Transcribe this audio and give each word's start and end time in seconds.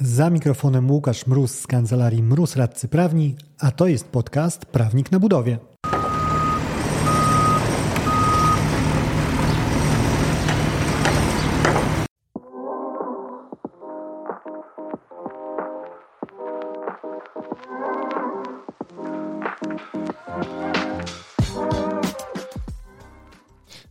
Za 0.00 0.30
mikrofonem 0.30 0.90
Łukasz 0.90 1.26
Mróz 1.26 1.60
z 1.60 1.66
kancelarii 1.66 2.22
Mróz 2.22 2.56
Radcy 2.56 2.88
Prawni, 2.88 3.36
a 3.58 3.70
to 3.70 3.86
jest 3.86 4.08
podcast 4.08 4.66
Prawnik 4.66 5.12
na 5.12 5.20
budowie. 5.20 5.58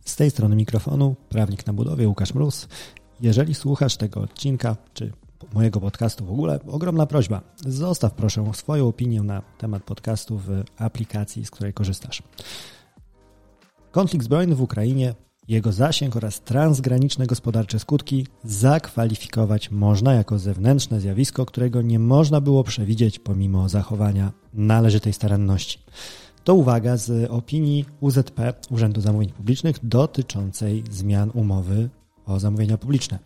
Z 0.04 0.16
tej 0.16 0.30
strony 0.30 0.56
mikrofonu 0.56 1.16
prawnik 1.28 1.66
na 1.66 1.72
budowie 1.72 2.08
Łukasz 2.08 2.34
Mróz. 2.34 2.68
Jeżeli 3.20 3.54
słuchasz 3.54 3.96
tego 3.96 4.20
odcinka, 4.20 4.76
czy 4.94 5.12
mojego 5.56 5.80
podcastu 5.80 6.24
w 6.24 6.30
ogóle, 6.30 6.60
ogromna 6.66 7.06
prośba. 7.06 7.40
Zostaw 7.66 8.14
proszę 8.14 8.50
swoją 8.54 8.88
opinię 8.88 9.22
na 9.22 9.42
temat 9.58 9.82
podcastu 9.82 10.38
w 10.38 10.62
aplikacji, 10.78 11.44
z 11.44 11.50
której 11.50 11.72
korzystasz. 11.72 12.22
Konflikt 13.90 14.24
zbrojny 14.24 14.54
w 14.54 14.62
Ukrainie, 14.62 15.14
jego 15.48 15.72
zasięg 15.72 16.16
oraz 16.16 16.40
transgraniczne 16.40 17.26
gospodarcze 17.26 17.78
skutki 17.78 18.26
zakwalifikować 18.44 19.70
można 19.70 20.14
jako 20.14 20.38
zewnętrzne 20.38 21.00
zjawisko, 21.00 21.46
którego 21.46 21.82
nie 21.82 21.98
można 21.98 22.40
było 22.40 22.64
przewidzieć 22.64 23.18
pomimo 23.18 23.68
zachowania 23.68 24.32
należytej 24.54 25.12
staranności. 25.12 25.78
To 26.44 26.54
uwaga 26.54 26.96
z 26.96 27.30
opinii 27.30 27.84
UZP, 28.00 28.40
Urzędu 28.70 29.00
Zamówień 29.00 29.30
Publicznych, 29.30 29.76
dotyczącej 29.82 30.84
zmian 30.90 31.30
umowy 31.34 31.88
o 32.26 32.40
zamówienia 32.40 32.78
publiczne. 32.78 33.18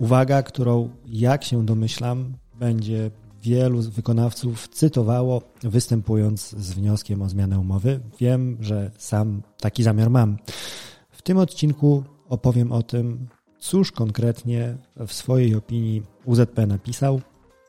Uwaga, 0.00 0.42
którą, 0.42 0.90
jak 1.06 1.44
się 1.44 1.66
domyślam, 1.66 2.34
będzie 2.58 3.10
wielu 3.42 3.82
wykonawców 3.82 4.68
cytowało, 4.68 5.42
występując 5.62 6.50
z 6.50 6.72
wnioskiem 6.72 7.22
o 7.22 7.28
zmianę 7.28 7.58
umowy. 7.58 8.00
Wiem, 8.20 8.56
że 8.60 8.90
sam 8.98 9.42
taki 9.60 9.82
zamiar 9.82 10.10
mam. 10.10 10.36
W 11.10 11.22
tym 11.22 11.38
odcinku 11.38 12.04
opowiem 12.28 12.72
o 12.72 12.82
tym, 12.82 13.28
cóż 13.58 13.92
konkretnie 13.92 14.78
w 15.06 15.12
swojej 15.12 15.54
opinii 15.54 16.02
UZP 16.24 16.66
napisał 16.66 17.20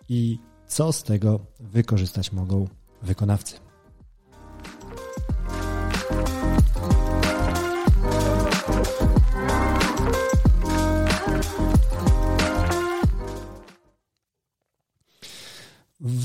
i 0.10 0.40
co 0.68 0.92
z 0.92 1.04
tego 1.04 1.40
wykorzystać 1.60 2.32
mogą 2.32 2.68
wykonawcy. 3.02 3.71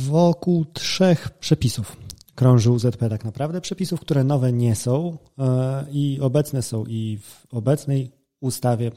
Wokół 0.06 0.64
trzech 0.64 1.30
przepisów 1.30 1.96
krążył 2.34 2.78
ZP 2.78 3.08
tak 3.08 3.24
naprawdę. 3.24 3.60
Przepisów, 3.60 4.00
które 4.00 4.24
nowe 4.24 4.52
nie 4.52 4.76
są 4.76 5.18
e, 5.38 5.86
i 5.92 6.18
obecne 6.20 6.62
są 6.62 6.84
i 6.86 7.18
w 7.22 7.54
obecnej 7.54 8.10
ustawie 8.40 8.90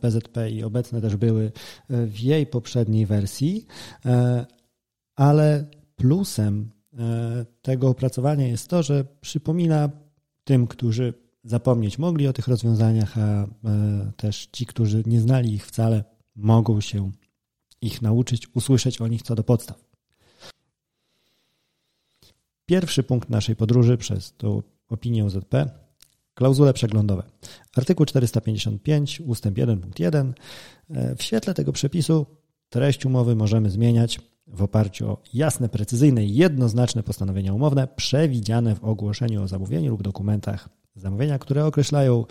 PZP 0.00 0.40
e, 0.40 0.50
i 0.50 0.64
obecne 0.64 1.00
też 1.00 1.16
były 1.16 1.52
e, 1.90 2.06
w 2.06 2.20
jej 2.20 2.46
poprzedniej 2.46 3.06
wersji, 3.06 3.66
ale 5.16 5.64
plusem 5.96 6.70
tego 7.62 7.88
opracowania 7.88 8.46
jest 8.46 8.68
to, 8.68 8.82
że 8.82 9.04
przypomina 9.20 9.90
tym, 10.44 10.66
którzy 10.66 11.14
zapomnieć 11.44 11.98
mogli 11.98 12.28
o 12.28 12.32
tych 12.32 12.48
rozwiązaniach, 12.48 13.18
a 13.18 13.46
też 14.16 14.48
ci, 14.52 14.66
którzy 14.66 15.02
nie 15.06 15.20
znali 15.20 15.54
ich 15.54 15.66
wcale, 15.66 16.04
mogą 16.36 16.80
się 16.80 17.10
ich 17.82 18.02
nauczyć, 18.02 18.48
usłyszeć 18.54 19.00
o 19.00 19.08
nich 19.08 19.22
co 19.22 19.34
do 19.34 19.44
podstaw. 19.44 19.86
Pierwszy 22.66 23.02
punkt 23.02 23.30
naszej 23.30 23.56
podróży 23.56 23.96
przez 23.96 24.32
tą 24.36 24.62
opinię 24.88 25.24
OZP 25.24 25.70
klauzule 26.34 26.72
przeglądowe. 26.72 27.22
Artykuł 27.76 28.06
455 28.06 29.20
ustęp 29.20 29.58
1 29.58 29.80
punkt 29.80 30.00
1. 30.00 30.34
W 30.90 31.22
świetle 31.22 31.54
tego 31.54 31.72
przepisu 31.72 32.26
treść 32.68 33.06
umowy 33.06 33.36
możemy 33.36 33.70
zmieniać 33.70 34.20
w 34.46 34.62
oparciu 34.62 35.10
o 35.10 35.22
jasne, 35.34 35.68
precyzyjne 35.68 36.24
i 36.24 36.34
jednoznaczne 36.34 37.02
postanowienia 37.02 37.54
umowne 37.54 37.88
przewidziane 37.96 38.74
w 38.74 38.84
ogłoszeniu 38.84 39.42
o 39.42 39.48
zamówieniu 39.48 39.90
lub 39.90 40.02
dokumentach 40.02 40.68
zamówienia, 40.94 41.38
które 41.38 41.66
określają 41.66 42.24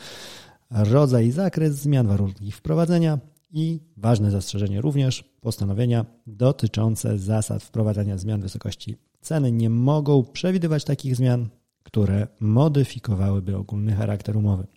rodzaj 0.71 1.27
i 1.27 1.31
zakres 1.31 1.75
zmian, 1.75 2.07
warunki 2.07 2.51
wprowadzenia 2.51 3.19
i 3.51 3.79
ważne 3.97 4.31
zastrzeżenie 4.31 4.81
również 4.81 5.23
postanowienia 5.41 6.05
dotyczące 6.27 7.19
zasad 7.19 7.63
wprowadzania 7.63 8.17
zmian 8.17 8.41
wysokości 8.41 8.95
Ceny 9.25 9.51
nie 9.51 9.69
mogą 9.69 10.23
przewidywać 10.23 10.83
takich 10.83 11.15
zmian, 11.15 11.49
które 11.83 12.27
modyfikowałyby 12.39 13.57
ogólny 13.57 13.93
charakter 13.93 14.37
umowy. 14.37 14.67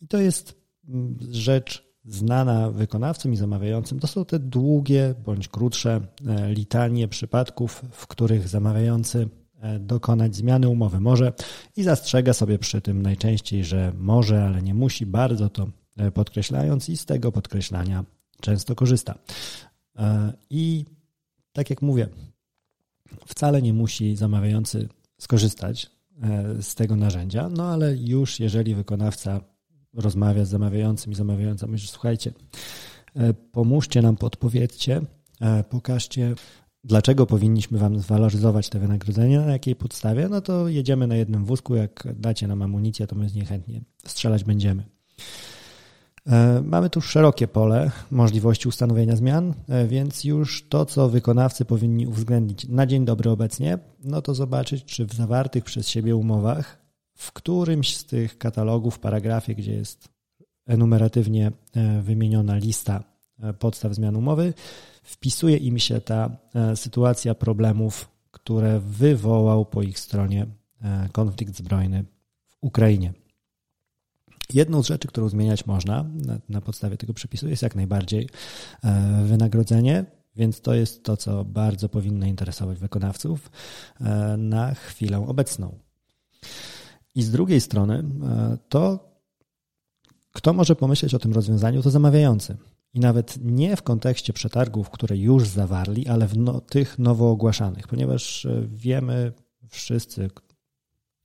I 0.00 0.08
to 0.08 0.18
jest 0.18 0.60
mm, 0.88 1.18
rzecz 1.30 1.94
znana 2.04 2.70
wykonawcom 2.70 3.32
i 3.32 3.36
zamawiającym. 3.36 4.00
To 4.00 4.06
są 4.06 4.24
te 4.24 4.38
długie 4.38 5.14
bądź 5.24 5.48
krótsze 5.48 6.00
e, 6.26 6.52
litanie 6.52 7.08
przypadków, 7.08 7.84
w 7.90 8.06
których 8.06 8.48
zamawiający 8.48 9.28
e, 9.60 9.78
dokonać 9.78 10.36
zmiany 10.36 10.68
umowy 10.68 11.00
może 11.00 11.32
i 11.76 11.82
zastrzega 11.82 12.32
sobie 12.32 12.58
przy 12.58 12.80
tym 12.80 13.02
najczęściej, 13.02 13.64
że 13.64 13.92
może, 13.98 14.44
ale 14.44 14.62
nie 14.62 14.74
musi, 14.74 15.06
bardzo 15.06 15.48
to 15.48 15.66
e, 15.96 16.10
podkreślając 16.10 16.88
i 16.88 16.96
z 16.96 17.06
tego 17.06 17.32
podkreślania 17.32 18.04
często 18.40 18.74
korzysta. 18.74 19.14
I 20.50 20.84
tak 21.52 21.70
jak 21.70 21.82
mówię, 21.82 22.08
wcale 23.26 23.62
nie 23.62 23.72
musi 23.72 24.16
zamawiający 24.16 24.88
skorzystać 25.18 25.90
e, 26.22 26.62
z 26.62 26.74
tego 26.74 26.96
narzędzia, 26.96 27.48
no 27.48 27.68
ale 27.68 27.96
już 27.96 28.40
jeżeli 28.40 28.74
wykonawca 28.74 29.40
rozmawia 29.94 30.44
z 30.44 30.48
zamawiającym 30.48 31.12
i 31.12 31.14
zamawiająca 31.14 31.66
że 31.74 31.88
słuchajcie, 31.88 32.32
e, 33.16 33.34
pomóżcie 33.34 34.02
nam, 34.02 34.16
podpowiedzcie, 34.16 35.00
e, 35.40 35.64
pokażcie, 35.64 36.34
dlaczego 36.84 37.26
powinniśmy 37.26 37.78
Wam 37.78 37.98
zwaloryzować 37.98 38.68
te 38.68 38.78
wynagrodzenia, 38.78 39.40
na 39.40 39.52
jakiej 39.52 39.76
podstawie, 39.76 40.28
no 40.28 40.40
to 40.40 40.68
jedziemy 40.68 41.06
na 41.06 41.16
jednym 41.16 41.44
wózku, 41.44 41.74
jak 41.74 42.08
dacie 42.16 42.46
nam 42.46 42.62
amunicję, 42.62 43.06
to 43.06 43.16
my 43.16 43.28
z 43.28 43.34
niej 43.34 43.46
chętnie 43.46 43.80
strzelać 44.06 44.44
będziemy. 44.44 44.84
E, 46.26 46.62
mamy 46.62 46.90
tu 46.90 47.00
szerokie 47.00 47.48
pole 47.48 47.90
możliwości 48.10 48.68
ustanowienia 48.68 49.16
zmian, 49.16 49.54
e, 49.68 49.86
więc 49.86 50.24
już 50.24 50.68
to, 50.68 50.86
co 50.86 51.08
wykonawcy 51.08 51.64
powinni 51.64 52.06
uwzględnić 52.06 52.68
na 52.68 52.86
dzień 52.86 53.04
dobry 53.04 53.30
obecnie, 53.30 53.78
no 54.04 54.22
to 54.22 54.34
zobaczyć, 54.34 54.84
czy 54.84 55.06
w 55.06 55.14
zawartych 55.14 55.64
przez 55.64 55.88
siebie 55.88 56.16
umowach, 56.16 56.78
w 57.14 57.32
którymś 57.32 57.96
z 57.96 58.04
tych 58.04 58.38
katalogów, 58.38 58.98
paragrafie, 58.98 59.54
gdzie 59.54 59.72
jest 59.72 60.08
enumeratywnie 60.66 61.52
e, 61.74 62.02
wymieniona 62.02 62.56
lista 62.56 63.04
podstaw 63.58 63.94
zmian 63.94 64.16
umowy, 64.16 64.54
wpisuje 65.02 65.56
im 65.56 65.78
się 65.78 66.00
ta 66.00 66.30
sytuacja 66.74 67.34
problemów, 67.34 68.08
które 68.30 68.80
wywołał 68.80 69.64
po 69.64 69.82
ich 69.82 69.98
stronie 69.98 70.46
konflikt 71.12 71.56
zbrojny 71.56 72.04
w 72.48 72.56
Ukrainie. 72.60 73.12
Jedną 74.52 74.82
z 74.82 74.86
rzeczy, 74.86 75.08
którą 75.08 75.28
zmieniać 75.28 75.66
można 75.66 76.02
na, 76.02 76.38
na, 76.48 76.60
podstawie 76.60 76.96
tego 76.96 77.14
przepisu 77.14 77.48
jest 77.48 77.62
jak 77.62 77.74
najbardziej 77.74 78.28
e, 78.84 79.24
wynagrodzenie, 79.24 80.04
więc 80.36 80.60
to 80.60 80.74
jest 80.74 81.04
to, 81.04 81.16
co 81.16 81.44
bardzo 81.44 81.88
powinno 81.88 82.26
interesować 82.26 82.78
wykonawców 82.78 83.50
e, 84.00 84.36
na 84.36 84.74
chwilę 84.74 85.26
obecną. 85.28 85.78
I 87.14 87.22
z 87.22 87.30
drugiej 87.30 87.60
strony 87.60 87.94
e, 87.94 88.58
to, 88.68 89.12
kto 90.32 90.52
może 90.52 90.76
pomyśleć 90.76 91.14
o 91.14 91.18
tym 91.18 91.32
rozwiązaniu, 91.32 91.82
to 91.82 91.90
zamawiający. 91.90 92.56
I 92.94 93.00
nawet 93.00 93.38
nie 93.40 93.76
w 93.76 93.82
kontekście 93.82 94.32
przetargów, 94.32 94.90
które 94.90 95.16
już 95.16 95.48
zawarli, 95.48 96.08
ale 96.08 96.28
w 96.28 96.36
no, 96.36 96.60
tych 96.60 96.98
nowo 96.98 97.30
ogłaszanych, 97.30 97.88
ponieważ 97.88 98.46
wiemy 98.68 99.32
wszyscy, 99.68 100.30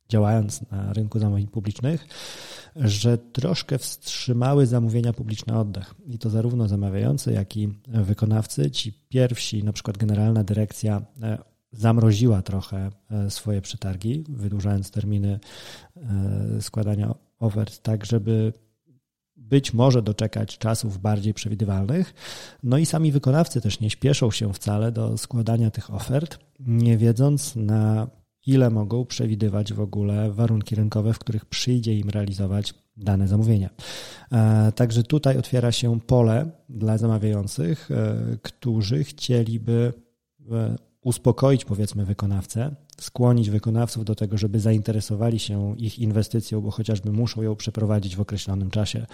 działając 0.10 0.72
na 0.72 0.94
rynku 0.94 1.20
zamówień 1.20 1.48
publicznych, 1.48 2.08
że 2.76 3.18
troszkę 3.18 3.78
wstrzymały 3.78 4.66
zamówienia 4.66 5.14
publiczne 5.14 5.60
oddech. 5.60 5.96
I 6.06 6.20
to 6.20 6.30
zarówno 6.30 6.68
zamawiający, 6.68 7.34
jak 7.34 7.58
i 7.58 7.70
wykonawcy. 7.88 8.72
Ci 8.72 8.94
pierwsi, 9.10 9.64
na 9.64 9.74
przykład 9.74 9.98
Generalna 9.98 10.44
Dyrekcja 10.44 11.02
e, 11.22 11.38
zamroziła 11.72 12.42
trochę 12.42 12.90
e, 13.12 13.30
swoje 13.30 13.62
przetargi, 13.62 14.24
wydłużając 14.30 14.92
terminy 14.92 15.40
e, 15.98 16.62
składania 16.62 17.16
ofert, 17.40 17.80
tak 17.80 18.06
żeby 18.06 18.54
być 19.38 19.74
może 19.74 20.02
doczekać 20.02 20.58
czasów 20.58 20.98
bardziej 20.98 21.34
przewidywalnych. 21.34 22.14
No 22.64 22.78
i 22.78 22.86
sami 22.86 23.12
wykonawcy 23.12 23.62
też 23.62 23.80
nie 23.80 23.90
śpieszą 23.90 24.32
się 24.32 24.54
wcale 24.54 24.92
do 24.92 25.18
składania 25.18 25.72
tych 25.72 25.94
ofert, 25.94 26.40
nie 26.60 26.98
wiedząc 26.98 27.56
na 27.56 28.08
ile 28.50 28.70
mogą 28.70 29.06
przewidywać 29.06 29.74
w 29.74 29.82
ogóle 29.82 30.32
warunki 30.32 30.76
rynkowe, 30.76 31.14
w 31.14 31.20
których 31.20 31.46
przyjdzie 31.46 31.96
im 31.96 32.10
realizować 32.10 32.74
dane 32.98 33.28
zamówienia. 33.28 33.70
Także 34.76 35.04
tutaj 35.04 35.38
otwiera 35.38 35.72
się 35.72 36.00
pole 36.00 36.52
dla 36.70 36.98
zamawiających, 36.98 37.90
którzy 38.42 39.04
chcieliby 39.04 39.94
uspokoić 41.02 41.66
powiedzmy 41.66 42.06
wykonawcę, 42.06 42.76
skłonić 43.02 43.50
wykonawców 43.50 44.06
do 44.06 44.16
tego, 44.16 44.38
żeby 44.38 44.60
zainteresowali 44.60 45.40
się 45.40 45.78
ich 45.78 46.00
inwestycją, 46.00 46.62
bo 46.62 46.72
chociażby 46.72 47.12
muszą 47.12 47.42
ją 47.42 47.56
przeprowadzić 47.56 48.16
w 48.16 48.22
określonym 48.22 48.72
czasie 48.72 49.06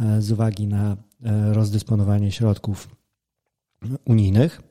e, 0.00 0.22
z 0.22 0.32
uwagi 0.32 0.66
na 0.66 0.96
e, 1.24 1.54
rozdysponowanie 1.54 2.32
środków 2.32 2.88
unijnych. 4.04 4.62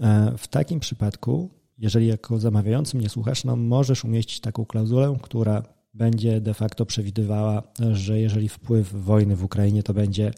E, 0.00 0.32
w 0.38 0.48
takim 0.48 0.80
przypadku, 0.80 1.50
jeżeli 1.78 2.06
jako 2.06 2.38
zamawiający 2.38 2.96
mnie 2.96 3.08
słuchasz, 3.08 3.44
no 3.44 3.56
możesz 3.56 4.04
umieścić 4.04 4.40
taką 4.40 4.64
klauzulę, 4.64 5.16
która 5.22 5.62
będzie 5.94 6.40
de 6.40 6.54
facto 6.54 6.86
przewidywała, 6.86 7.62
że 7.92 8.20
jeżeli 8.20 8.48
wpływ 8.48 8.92
wojny 8.92 9.36
w 9.36 9.44
Ukrainie 9.44 9.82
to 9.82 9.94
będzie 9.94 10.30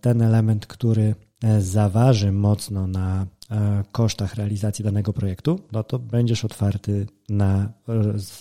ten 0.00 0.22
element, 0.22 0.66
który 0.66 1.14
zaważy 1.58 2.32
mocno 2.32 2.86
na 2.86 3.26
E, 3.50 3.84
kosztach 3.92 4.34
realizacji 4.34 4.84
danego 4.84 5.12
projektu, 5.12 5.60
no 5.72 5.84
to 5.84 5.98
będziesz 5.98 6.44
otwarty 6.44 7.06
na 7.28 7.72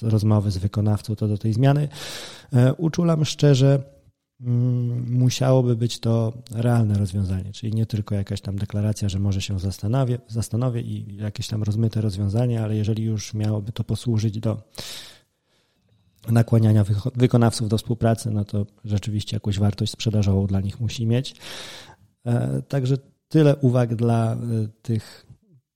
rozmowy 0.02 0.52
z 0.52 0.58
wykonawcą 0.58 1.16
co 1.16 1.28
do 1.28 1.38
tej 1.38 1.54
zmiany. 1.54 1.88
E, 2.54 2.74
uczulam 2.74 3.26
szczerze, 3.26 3.84
musiałoby 5.10 5.76
być 5.76 6.00
to 6.00 6.34
realne 6.52 6.98
rozwiązanie, 6.98 7.52
czyli 7.52 7.74
nie 7.74 7.86
tylko 7.86 8.16
jakaś 8.16 8.42
tam 8.42 8.58
deklaracja, 8.58 9.10
że 9.10 9.20
może 9.20 9.42
się 9.42 9.60
zastanowię, 9.60 10.20
zastanowię 10.28 10.82
i 10.82 11.16
jakieś 11.16 11.48
tam 11.48 11.64
rozmyte 11.64 12.02
rozwiązanie, 12.02 12.64
ale 12.64 12.76
jeżeli 12.76 13.04
już 13.04 13.34
miałoby 13.34 13.72
to 13.72 13.84
posłużyć 13.84 14.40
do 14.40 14.62
nakłaniania 16.28 16.86
wykonawców 17.16 17.70
do 17.70 17.78
współpracy, 17.78 18.32
no 18.32 18.46
to 18.46 18.66
rzeczywiście 18.86 19.36
jakąś 19.36 19.60
wartość 19.60 19.92
sprzedażową 19.92 20.48
dla 20.48 20.62
nich 20.62 20.80
musi 20.80 21.08
mieć. 21.08 21.36
E, 22.26 22.62
także 22.62 22.98
Tyle 23.30 23.56
uwag 23.56 23.96
dla 23.96 24.34
y, 24.34 24.38
tych 24.82 25.26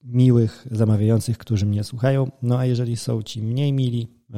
miłych 0.04 0.68
zamawiających, 0.71 1.38
którzy 1.38 1.66
mnie 1.66 1.83
słuchają. 1.83 2.31
No 2.42 2.57
a 2.57 2.66
jeżeli 2.66 2.98
są 2.98 3.24
ci 3.24 3.42
mniej 3.42 3.74
mili 3.74 4.07
y, 4.30 4.36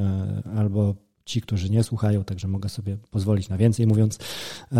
albo 0.58 0.94
ci, 1.26 1.40
którzy 1.40 1.70
nie 1.70 1.84
słuchają, 1.84 2.24
także 2.24 2.48
mogę 2.48 2.68
sobie 2.68 2.96
pozwolić 3.10 3.48
na 3.48 3.56
więcej 3.56 3.86
mówiąc. 3.86 4.16
Y, 4.16 4.76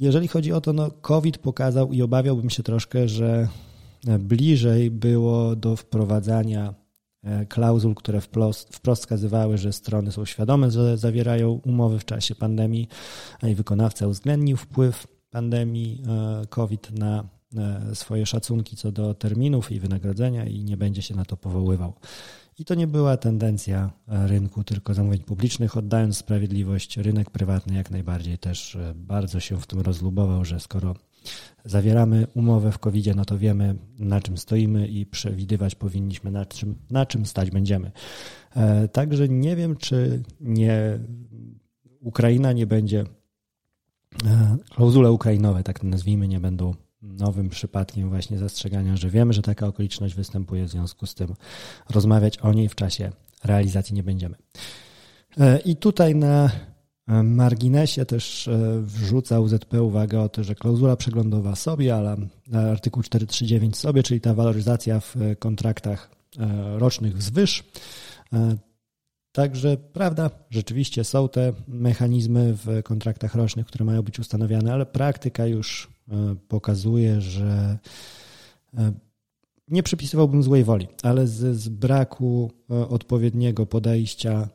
jeżeli 0.00 0.28
chodzi 0.28 0.52
o 0.52 0.60
to, 0.60 0.72
no 0.72 0.90
COVID 0.90 1.38
pokazał 1.38 1.92
i 1.92 2.02
obawiałbym 2.02 2.50
się 2.50 2.62
troszkę, 2.62 3.08
że 3.08 3.48
bliżej 4.18 4.90
było 4.90 5.56
do 5.56 5.76
wprowadzania 5.76 6.74
klauzul, 7.48 7.94
które 7.94 8.20
wprost, 8.20 8.76
wprost 8.76 9.02
wskazywały, 9.02 9.58
że 9.58 9.72
strony 9.72 10.12
są 10.12 10.24
świadome, 10.24 10.70
że 10.70 10.98
zawierają 10.98 11.60
umowy 11.64 11.98
w 11.98 12.04
czasie 12.04 12.34
pandemii 12.34 12.88
i 13.42 13.54
wykonawca 13.54 14.06
uwzględnił 14.06 14.56
wpływ 14.56 15.06
pandemii 15.30 16.02
e, 16.06 16.46
COVID 16.46 16.90
na 16.98 17.24
e, 17.56 17.94
swoje 17.94 18.26
szacunki 18.26 18.76
co 18.76 18.92
do 18.92 19.14
terminów 19.14 19.72
i 19.72 19.80
wynagrodzenia 19.80 20.46
i 20.46 20.64
nie 20.64 20.76
będzie 20.76 21.02
się 21.02 21.14
na 21.14 21.24
to 21.24 21.36
powoływał. 21.36 21.92
I 22.58 22.64
to 22.64 22.74
nie 22.74 22.86
była 22.86 23.16
tendencja 23.16 23.90
e, 24.08 24.26
rynku 24.26 24.64
tylko 24.64 24.94
zamówień 24.94 25.20
publicznych, 25.20 25.76
oddając 25.76 26.16
sprawiedliwość, 26.16 26.96
rynek 26.96 27.30
prywatny 27.30 27.74
jak 27.74 27.90
najbardziej 27.90 28.38
też 28.38 28.78
bardzo 28.94 29.40
się 29.40 29.60
w 29.60 29.66
tym 29.66 29.80
rozlubował, 29.80 30.44
że 30.44 30.60
skoro 30.60 30.94
zawieramy 31.64 32.26
umowę 32.34 32.72
w 32.72 32.78
covid 32.78 33.16
no 33.16 33.24
to 33.24 33.38
wiemy 33.38 33.76
na 33.98 34.20
czym 34.20 34.38
stoimy 34.38 34.88
i 34.88 35.06
przewidywać 35.06 35.74
powinniśmy 35.74 36.30
na 36.30 36.46
czym, 36.46 36.74
na 36.90 37.06
czym 37.06 37.26
stać 37.26 37.50
będziemy. 37.50 37.92
Także 38.92 39.28
nie 39.28 39.56
wiem, 39.56 39.76
czy 39.76 40.22
nie 40.40 40.98
Ukraina 42.00 42.52
nie 42.52 42.66
będzie 42.66 43.04
E, 44.26 44.56
klauzule 44.70 45.12
ukrainowe, 45.12 45.62
tak 45.62 45.82
nazwijmy, 45.82 46.28
nie 46.28 46.40
będą 46.40 46.74
nowym 47.02 47.48
przypadkiem 47.48 48.08
właśnie 48.08 48.38
zastrzegania, 48.38 48.96
że 48.96 49.10
wiemy, 49.10 49.32
że 49.32 49.42
taka 49.42 49.66
okoliczność 49.66 50.14
występuje, 50.14 50.64
w 50.64 50.70
związku 50.70 51.06
z 51.06 51.14
tym 51.14 51.34
rozmawiać 51.90 52.38
o 52.38 52.52
niej 52.52 52.68
w 52.68 52.74
czasie 52.74 53.12
realizacji 53.44 53.94
nie 53.94 54.02
będziemy. 54.02 54.36
E, 55.40 55.58
I 55.58 55.76
tutaj 55.76 56.14
na 56.14 56.50
marginesie 57.22 58.06
też 58.06 58.48
e, 58.48 58.80
wrzuca 58.82 59.40
UZP 59.40 59.82
uwagę 59.82 60.20
o 60.20 60.28
to, 60.28 60.44
że 60.44 60.54
klauzula 60.54 60.96
przeglądowa 60.96 61.56
sobie, 61.56 61.94
ale 61.94 62.16
artykuł 62.52 63.02
439 63.02 63.76
sobie, 63.76 64.02
czyli 64.02 64.20
ta 64.20 64.34
waloryzacja 64.34 65.00
w 65.00 65.16
kontraktach 65.38 66.10
rocznych 66.78 67.16
wzwyż, 67.16 67.64
Także 69.32 69.76
prawda, 69.76 70.30
rzeczywiście 70.50 71.04
są 71.04 71.28
te 71.28 71.52
mechanizmy 71.68 72.54
w 72.54 72.82
kontraktach 72.82 73.34
rocznych, 73.34 73.66
które 73.66 73.84
mają 73.84 74.02
być 74.02 74.18
ustanowione, 74.18 74.72
ale 74.72 74.86
praktyka 74.86 75.46
już 75.46 75.88
e, 75.88 75.91
pokazuje, 76.48 77.20
że 77.20 77.78
e, 78.78 78.92
nie 79.68 79.82
przypisywałbym 79.82 80.42
złej 80.42 80.64
woli, 80.64 80.88
ale 81.02 81.26
z, 81.26 81.56
z, 81.56 81.68
braku 81.68 82.50
e, 82.70 82.88
odpowiedniego 82.88 83.66
podejścia 83.66 84.48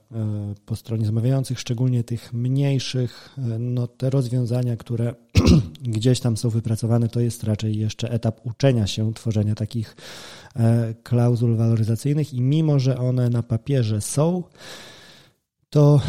po 0.65 0.75
stronie 0.75 1.05
zamawiających, 1.05 1.59
szczególnie 1.59 2.03
tych 2.03 2.33
mniejszych, 2.33 3.35
no 3.59 3.87
te 3.87 4.09
rozwiązania, 4.09 4.77
które 4.77 5.15
gdzieś 5.81 6.19
tam 6.19 6.37
są 6.37 6.49
wypracowane, 6.49 7.07
to 7.09 7.19
jest 7.19 7.43
raczej 7.43 7.77
jeszcze 7.77 8.11
etap 8.11 8.45
uczenia 8.45 8.87
się 8.87 9.13
tworzenia 9.13 9.55
takich 9.55 9.95
E, 10.57 10.93
klauzul 11.03 11.55
waloryzacyjnych 11.55 12.33
i 12.33 12.41
mimo, 12.41 12.79
że 12.79 12.97
one 12.97 13.29
na 13.29 13.43
papierze 13.43 14.01
są, 14.01 14.43
to 15.69 16.01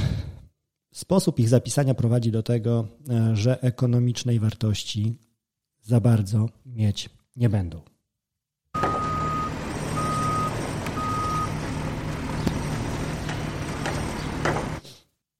sposób 0.92 1.38
ich 1.38 1.48
zapisania 1.48 1.94
prowadzi 1.94 2.30
do 2.30 2.42
tego, 2.42 2.88
e, 3.10 3.36
że 3.36 3.62
ekonomicznej 3.62 4.40
wartości 4.40 5.14
za 5.88 6.00
bardzo 6.00 6.48
mieć 6.66 7.10
nie 7.36 7.48
będą. 7.48 7.80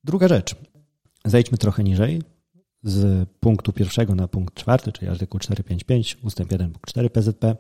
Druga 0.05 0.29
rzecz. 0.29 0.55
Zejdźmy 1.25 1.59
trochę 1.59 1.85
niżej 1.85 2.23
z 2.83 3.29
punktu 3.41 3.73
pierwszego 3.73 4.15
na 4.15 4.29
punkt 4.29 4.55
czwarty, 4.55 4.93
czyli 4.93 5.09
artykuł 5.09 5.41
455 5.41 6.19
ustęp 6.23 6.53
1 6.53 6.71
punkt 6.71 6.91
4 6.91 7.11
PZP. 7.11 7.57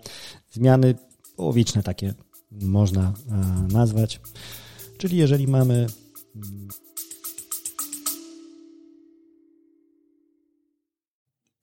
Zmiany 0.50 0.94
połowiczne 1.36 1.82
takie 1.82 2.14
można 2.50 3.12
e, 3.30 3.72
nazwać. 3.72 4.20
Czyli 4.98 5.16
jeżeli 5.16 5.48
mamy 5.48 5.86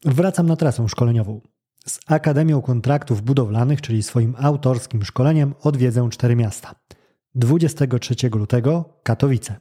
Wracam 0.06 0.48
na 0.48 0.56
trasę 0.56 0.90
szkoleniową. 0.90 1.42
Z 1.88 2.00
Akademią 2.08 2.62
Kontraktów 2.62 3.22
Budowlanych, 3.22 3.82
czyli 3.82 4.04
swoim 4.04 4.36
autorskim 4.40 5.06
szkoleniem, 5.06 5.54
odwiedzę 5.62 6.10
cztery 6.10 6.36
miasta. 6.36 6.75
23 7.36 8.16
lutego 8.30 9.00
Katowice, 9.04 9.56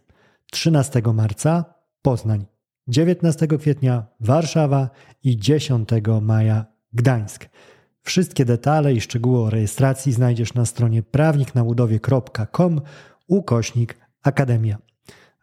13 0.53 1.03
marca 1.15 1.65
Poznań, 2.03 2.47
19 2.89 3.47
kwietnia 3.47 4.07
Warszawa 4.21 4.91
i 5.23 5.37
10 5.37 5.89
maja 6.23 6.67
Gdańsk. 6.93 7.49
Wszystkie 8.03 8.45
detale 8.45 8.95
i 8.95 9.01
szczegóły 9.01 9.41
o 9.41 9.51
rejestracji 9.51 10.13
znajdziesz 10.13 10.55
na 10.55 10.67
stronie 10.67 11.03
prawniknabudowie.com 11.03 12.81
ukośnik 13.29 13.97
Akademia. 14.23 14.79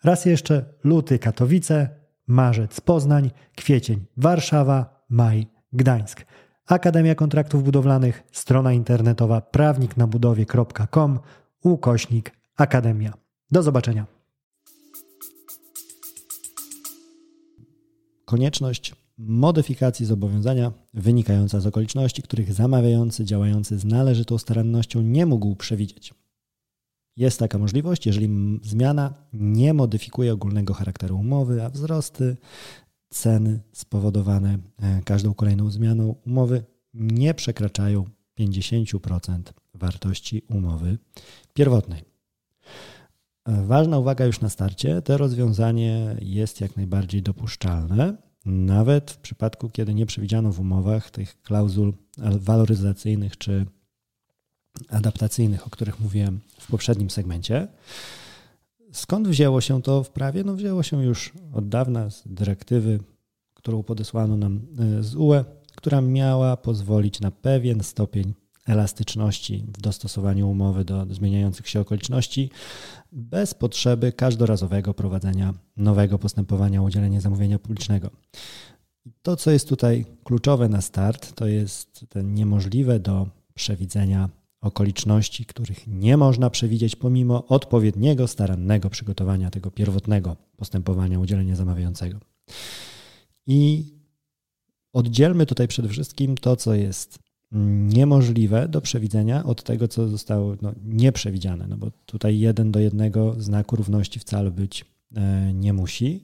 Raz 0.03 0.25
jeszcze 0.25 0.65
luty 0.83 1.19
Katowice, 1.19 1.89
marzec 2.27 2.81
Poznań, 2.81 3.31
kwiecień 3.55 4.05
Warszawa, 4.17 5.05
maj 5.09 5.47
Gdańsk. 5.73 6.25
Akademia 6.67 7.15
Kontraktów 7.15 7.63
Budowlanych, 7.63 8.23
strona 8.31 8.73
internetowa 8.73 9.41
prawniknabudowie.com 9.41 11.19
ukośnik 11.63 12.31
Akademia. 12.57 13.13
Do 13.51 13.63
zobaczenia. 13.63 14.05
Konieczność 18.25 18.95
modyfikacji 19.17 20.05
zobowiązania 20.05 20.71
wynikająca 20.93 21.59
z 21.59 21.67
okoliczności, 21.67 22.21
których 22.21 22.53
zamawiający 22.53 23.25
działający 23.25 23.79
z 23.79 23.85
należytą 23.85 24.37
starannością 24.37 25.01
nie 25.01 25.25
mógł 25.25 25.55
przewidzieć. 25.55 26.20
Jest 27.17 27.39
taka 27.39 27.57
możliwość, 27.57 28.05
jeżeli 28.05 28.59
zmiana 28.63 29.13
nie 29.33 29.73
modyfikuje 29.73 30.33
ogólnego 30.33 30.73
charakteru 30.73 31.19
umowy, 31.19 31.63
a 31.63 31.69
wzrosty 31.69 32.37
ceny 33.09 33.59
spowodowane 33.71 34.57
e, 34.81 35.01
każdą 35.05 35.33
kolejną 35.33 35.69
zmianą 35.69 36.15
umowy 36.25 36.63
nie 36.93 37.33
przekraczają 37.33 38.05
50% 38.39 39.41
wartości 39.73 40.41
umowy 40.49 40.97
pierwotnej. 41.53 42.03
E, 43.45 43.65
ważna 43.65 43.99
uwaga 43.99 44.25
już 44.25 44.41
na 44.41 44.49
starcie, 44.49 45.01
to 45.01 45.17
rozwiązanie 45.17 46.15
jest 46.21 46.61
jak 46.61 46.75
najbardziej 46.77 47.21
dopuszczalne, 47.21 48.17
nawet 48.45 49.11
w 49.11 49.17
przypadku, 49.17 49.69
kiedy 49.69 49.93
nie 49.93 50.05
przewidziano 50.05 50.51
w 50.51 50.59
umowach 50.59 51.11
tych 51.11 51.41
klauzul 51.41 51.93
waloryzacyjnych 52.17 53.37
czy 53.37 53.65
adaptacyjnych, 54.89 55.67
o 55.67 55.69
których 55.69 55.99
mówiłem 55.99 56.39
w 56.59 56.67
poprzednim 56.67 57.09
segmencie. 57.09 57.67
Skąd 58.91 59.27
wzięło 59.27 59.61
się 59.61 59.81
to 59.81 60.03
w 60.03 60.09
prawie? 60.09 60.43
No 60.43 60.55
wzięło 60.55 60.83
się 60.83 61.03
już 61.03 61.33
od 61.53 61.69
dawna 61.69 62.09
z 62.09 62.23
dyrektywy, 62.25 62.99
którą 63.53 63.83
podesłano 63.83 64.37
nam 64.37 64.61
z 64.99 65.15
UE, 65.15 65.43
która 65.75 66.01
miała 66.01 66.57
pozwolić 66.57 67.19
na 67.19 67.31
pewien 67.31 67.83
stopień 67.83 68.33
elastyczności 68.67 69.65
w 69.77 69.81
dostosowaniu 69.81 70.49
umowy 70.49 70.85
do 70.85 71.05
zmieniających 71.13 71.69
się 71.69 71.79
okoliczności, 71.79 72.49
bez 73.11 73.53
potrzeby 73.53 74.11
każdorazowego 74.11 74.93
prowadzenia 74.93 75.53
nowego 75.77 76.19
postępowania 76.19 76.81
o 76.81 76.83
udzielenie 76.83 77.21
zamówienia 77.21 77.59
publicznego. 77.59 78.09
To, 79.21 79.35
co 79.35 79.51
jest 79.51 79.69
tutaj 79.69 80.05
kluczowe 80.23 80.69
na 80.69 80.81
start, 80.81 81.35
to 81.35 81.47
jest 81.47 82.05
ten 82.09 82.33
niemożliwe 82.33 82.99
do 82.99 83.27
przewidzenia 83.53 84.29
okoliczności, 84.61 85.45
których 85.45 85.87
nie 85.87 86.17
można 86.17 86.49
przewidzieć 86.49 86.95
pomimo 86.95 87.47
odpowiedniego, 87.47 88.27
starannego 88.27 88.89
przygotowania 88.89 89.49
tego 89.49 89.71
pierwotnego 89.71 90.35
postępowania 90.57 91.17
o 91.17 91.21
udzielenie 91.21 91.55
zamawiającego. 91.55 92.19
I 93.47 93.85
oddzielmy 94.93 95.45
tutaj 95.45 95.67
przede 95.67 95.89
wszystkim 95.89 96.37
to, 96.37 96.55
co 96.55 96.73
jest 96.73 97.19
niemożliwe 97.93 98.67
do 98.67 98.81
przewidzenia 98.81 99.43
od 99.43 99.63
tego, 99.63 99.87
co 99.87 100.07
zostało 100.07 100.55
no, 100.61 100.73
nieprzewidziane, 100.85 101.67
no 101.67 101.77
bo 101.77 101.91
tutaj 102.05 102.39
jeden 102.39 102.71
do 102.71 102.79
jednego 102.79 103.35
znaku 103.37 103.75
równości 103.75 104.19
wcale 104.19 104.51
być 104.51 104.85
e, 105.15 105.53
nie 105.53 105.73
musi. 105.73 106.23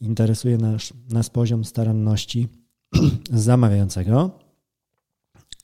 Interesuje 0.00 0.58
nas, 0.58 0.92
nas 1.10 1.30
poziom 1.30 1.64
staranności 1.64 2.48
zamawiającego 3.30 4.30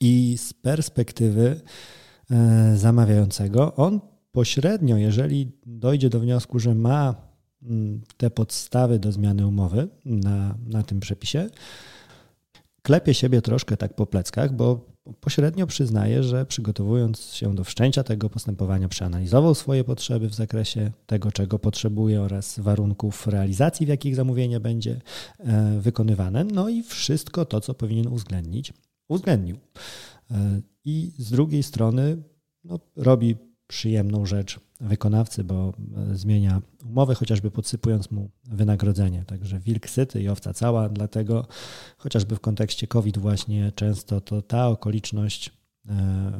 i 0.01 0.37
z 0.37 0.53
perspektywy 0.53 1.61
zamawiającego 2.75 3.75
on 3.75 3.99
pośrednio, 4.31 4.97
jeżeli 4.97 5.51
dojdzie 5.65 6.09
do 6.09 6.19
wniosku, 6.19 6.59
że 6.59 6.75
ma 6.75 7.15
mm, 7.63 8.01
te 8.17 8.29
podstawy 8.29 8.99
do 8.99 9.11
zmiany 9.11 9.47
umowy 9.47 9.87
na, 10.05 10.55
na 10.67 10.83
tym 10.83 10.99
przepisie, 10.99 11.49
klepie 12.81 13.13
siebie 13.13 13.41
troszkę 13.41 13.77
tak 13.77 13.95
po 13.95 14.05
pleckach, 14.05 14.55
bo 14.55 14.91
pośrednio 15.19 15.67
przyznaje, 15.67 16.23
że 16.23 16.45
przygotowując 16.45 17.21
się 17.21 17.55
do 17.55 17.63
wszczęcia 17.63 18.03
tego 18.03 18.29
postępowania, 18.29 18.87
przeanalizował 18.87 19.55
swoje 19.55 19.83
potrzeby 19.83 20.29
w 20.29 20.33
zakresie 20.33 20.91
tego, 21.05 21.31
czego 21.31 21.59
potrzebuje 21.59 22.21
oraz 22.21 22.59
warunków 22.59 23.27
realizacji, 23.27 23.85
w 23.85 23.89
jakich 23.89 24.15
zamówienie 24.15 24.59
będzie 24.59 25.01
e, 25.39 25.79
wykonywane. 25.79 26.43
No 26.43 26.69
i 26.69 26.83
wszystko 26.83 27.45
to, 27.45 27.61
co 27.61 27.73
powinien 27.73 28.07
uwzględnić, 28.07 28.73
uwzględnił. 29.09 29.57
I 30.85 31.11
z 31.17 31.31
drugiej 31.31 31.63
strony 31.63 32.17
no, 32.63 32.79
robi 32.95 33.35
przyjemną 33.67 34.25
rzecz 34.25 34.59
wykonawcy, 34.81 35.43
bo 35.43 35.73
e, 36.11 36.15
zmienia 36.15 36.61
umowę, 36.85 37.15
chociażby 37.15 37.51
podsypując 37.51 38.11
mu 38.11 38.29
wynagrodzenie. 38.43 39.23
Także 39.27 39.59
wilk 39.59 39.89
syty 39.89 40.21
i 40.21 40.29
owca 40.29 40.53
cała, 40.53 40.89
dlatego 40.89 41.47
chociażby 41.97 42.35
w 42.35 42.39
kontekście 42.39 42.87
COVID 42.87 43.17
właśnie 43.17 43.71
często 43.71 44.21
to 44.21 44.41
ta 44.41 44.67
okoliczność, 44.67 45.51
e, 45.89 46.31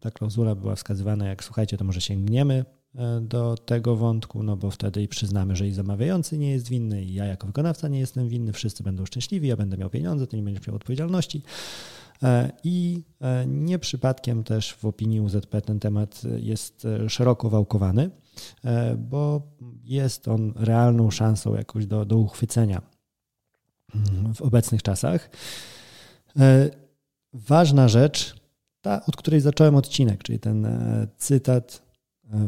ta 0.00 0.10
klauzula 0.10 0.54
była 0.54 0.74
wskazywana 0.74 1.26
jak 1.26 1.44
słuchajcie, 1.44 1.76
to 1.76 1.84
może 1.84 2.00
sięgniemy 2.00 2.64
e, 2.94 3.20
do 3.20 3.56
tego 3.56 3.96
wątku, 3.96 4.42
no 4.42 4.56
bo 4.56 4.70
wtedy 4.70 5.02
i 5.02 5.08
przyznamy, 5.08 5.56
że 5.56 5.68
i 5.68 5.72
zamawiający 5.72 6.38
nie 6.38 6.50
jest 6.50 6.68
winny, 6.68 7.04
i 7.04 7.14
ja 7.14 7.24
jako 7.24 7.46
wykonawca 7.46 7.88
nie 7.88 7.98
jestem 7.98 8.28
winny, 8.28 8.52
wszyscy 8.52 8.82
będą 8.82 9.06
szczęśliwi, 9.06 9.48
ja 9.48 9.56
będę 9.56 9.76
miał 9.76 9.90
pieniądze, 9.90 10.26
to 10.26 10.36
nie 10.36 10.42
będziesz 10.42 10.66
miał 10.66 10.76
odpowiedzialności. 10.76 11.42
E, 12.22 12.52
I 12.64 13.04
e, 13.20 13.46
nie 13.46 13.78
przypadkiem 13.78 14.44
też 14.44 14.74
w 14.74 14.84
opinii 14.84 15.20
UZP 15.20 15.60
ten 15.60 15.80
temat 15.80 16.22
jest 16.36 16.84
e, 16.84 17.08
szeroko 17.08 17.50
wałkowany, 17.50 18.10
bo 18.98 19.42
jest 19.84 20.28
on 20.28 20.52
realną 20.56 21.10
szansą 21.10 21.54
jakoś 21.54 21.86
do, 21.86 22.04
do 22.04 22.16
uchwycenia 22.16 22.82
mm, 23.94 24.34
w 24.34 24.42
obecnych 24.42 24.82
czasach. 24.82 25.30
Ważna 27.32 27.88
rzecz, 27.88 28.34
ta, 28.80 29.06
od 29.06 29.16
której 29.16 29.40
zacząłem 29.40 29.74
odcinek, 29.74 30.22
czyli 30.22 30.38
ten 30.38 30.66
cytat 31.16 31.85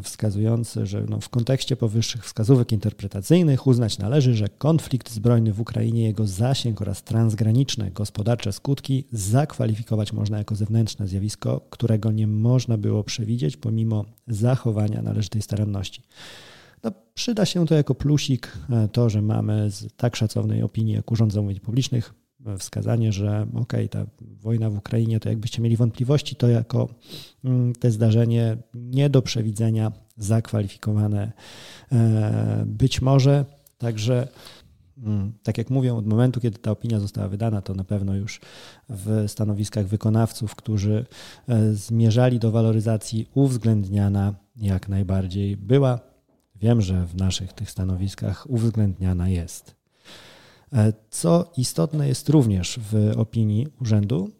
wskazujący, 0.02 0.86
że 0.86 1.04
no 1.08 1.20
w 1.20 1.28
kontekście 1.28 1.76
powyższych 1.76 2.24
wskazówek 2.24 2.72
interpretacyjnych 2.72 3.66
uznać 3.66 3.98
należy, 3.98 4.34
że 4.34 4.48
konflikt 4.48 5.10
zbrojny 5.10 5.52
w 5.52 5.60
Ukrainie, 5.60 6.02
jego 6.02 6.26
zasięg 6.26 6.80
oraz 6.80 7.02
transgraniczne 7.02 7.90
gospodarcze 7.90 8.52
skutki 8.52 9.04
zakwalifikować 9.12 10.12
można 10.12 10.38
jako 10.38 10.54
zewnętrzne 10.54 11.08
zjawisko, 11.08 11.60
którego 11.70 12.12
nie 12.12 12.26
można 12.26 12.78
było 12.78 13.04
przewidzieć 13.04 13.56
pomimo 13.56 14.04
zachowania 14.28 15.02
należytej 15.02 15.42
staranności. 15.42 16.02
No, 16.84 16.92
przyda 17.14 17.46
się 17.46 17.66
to 17.66 17.74
jako 17.74 17.94
plusik, 17.94 18.52
e, 18.70 18.88
to, 18.88 19.10
że 19.10 19.22
mamy 19.22 19.70
z 19.70 19.94
tak 19.96 20.16
szacownej 20.16 20.62
opinii 20.62 20.94
jak 20.94 21.12
Urząd 21.12 21.32
Zamówień 21.32 21.60
Publicznych 21.60 22.14
wskazanie, 22.58 23.12
że 23.12 23.46
ok, 23.54 23.72
ta 23.90 24.06
wojna 24.20 24.70
w 24.70 24.78
Ukrainie, 24.78 25.20
to 25.20 25.28
jakbyście 25.28 25.62
mieli 25.62 25.76
wątpliwości, 25.76 26.36
to 26.36 26.48
jako 26.48 26.88
mm, 27.44 27.72
te 27.72 27.90
zdarzenie 27.90 28.56
nie 28.74 29.10
do 29.10 29.22
przewidzenia, 29.22 29.92
zakwalifikowane 30.16 31.32
e, 31.92 32.64
być 32.66 33.02
może. 33.02 33.44
Także, 33.78 34.28
mm, 34.98 35.32
tak 35.42 35.58
jak 35.58 35.70
mówią, 35.70 35.96
od 35.96 36.06
momentu, 36.06 36.40
kiedy 36.40 36.58
ta 36.58 36.70
opinia 36.70 37.00
została 37.00 37.28
wydana, 37.28 37.62
to 37.62 37.74
na 37.74 37.84
pewno 37.84 38.14
już 38.14 38.40
w 38.88 39.24
stanowiskach 39.28 39.86
wykonawców, 39.86 40.54
którzy 40.54 41.06
e, 41.48 41.74
zmierzali 41.74 42.38
do 42.38 42.50
waloryzacji, 42.50 43.28
uwzględniana 43.34 44.34
jak 44.56 44.88
najbardziej 44.88 45.56
była. 45.56 46.00
Wiem, 46.56 46.80
że 46.80 47.06
w 47.06 47.16
naszych 47.16 47.52
tych 47.52 47.70
stanowiskach 47.70 48.50
uwzględniana 48.50 49.28
jest. 49.28 49.77
E, 50.72 50.92
co 51.10 51.52
istotne 51.56 52.08
jest 52.08 52.28
również 52.28 52.80
w 52.92 53.12
opinii 53.16 53.66
urzędu, 53.80 54.30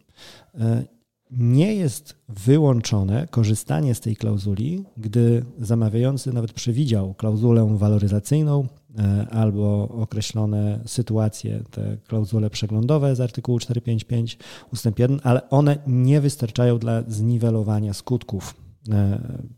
e, 0.55 0.85
nie 1.31 1.75
jest 1.75 2.17
wyłączone 2.29 3.27
korzystanie 3.31 3.95
z 3.95 4.01
tej 4.01 4.17
klauzuli, 4.17 4.85
gdy 4.97 5.45
zamawiający 5.59 6.33
nawet 6.33 6.53
przewidział 6.53 7.15
klauzulę 7.15 7.77
waloryzacyjną 7.79 8.67
e, 8.99 9.27
albo 9.31 9.89
określone 9.89 10.81
sytuacje, 10.87 11.63
te 11.71 11.97
klauzule 12.07 12.51
przeglądowe 12.51 13.17
z 13.17 13.21
artykułu 13.21 13.59
455 13.59 14.39
ust. 14.73 14.87
1, 14.99 15.21
ale 15.23 15.51
one 15.51 15.79
nie 15.87 16.21
wystarczają 16.21 16.79
dla 16.79 17.03
zniwelowania 17.09 17.95
skutków 17.95 18.55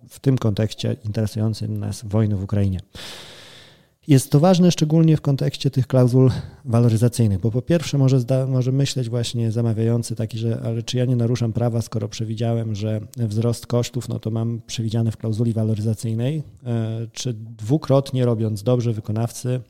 w 0.09 0.21
tym 0.21 0.39
kontekście 0.39 0.97
interesującym 1.05 1.77
nas 1.77 2.05
wojny 2.05 2.37
w 2.37 2.43
Ukrainie. 2.43 2.81
Jest 4.11 4.31
to 4.31 4.41
ważne 4.41 4.71
szczególnie 4.71 5.17
w 5.17 5.21
kontekście 5.21 5.71
tych 5.71 5.87
klauzul 5.87 6.31
waloryzacyjnych, 6.65 7.41
bo 7.41 7.51
po 7.51 7.63
pierwsze 7.63 7.99
może, 7.99 8.21
zda, 8.21 8.47
może 8.47 8.73
myśleć 8.73 9.09
właśnie 9.09 9.53
zamawiający 9.53 10.17
taki, 10.17 10.39
że 10.39 10.61
ale 10.65 10.83
czy 10.83 10.97
ja 10.97 11.05
nie 11.05 11.17
naruszam 11.17 11.53
prawa, 11.53 11.83
skoro 11.83 12.09
przewidziałem, 12.09 12.75
że 12.75 13.01
wzrost 13.17 13.67
kosztów, 13.67 14.09
no 14.09 14.19
to 14.19 14.31
mam 14.31 14.61
przewidziane 14.67 15.13
w 15.13 15.17
klauzuli 15.17 15.53
waloryzacyjnej, 15.53 16.43
e, 16.67 17.07
czy 17.13 17.35
dwukrotnie 17.35 18.25
robiąc 18.25 18.63
dobrze 18.63 18.93
wykonawcy 18.93 19.61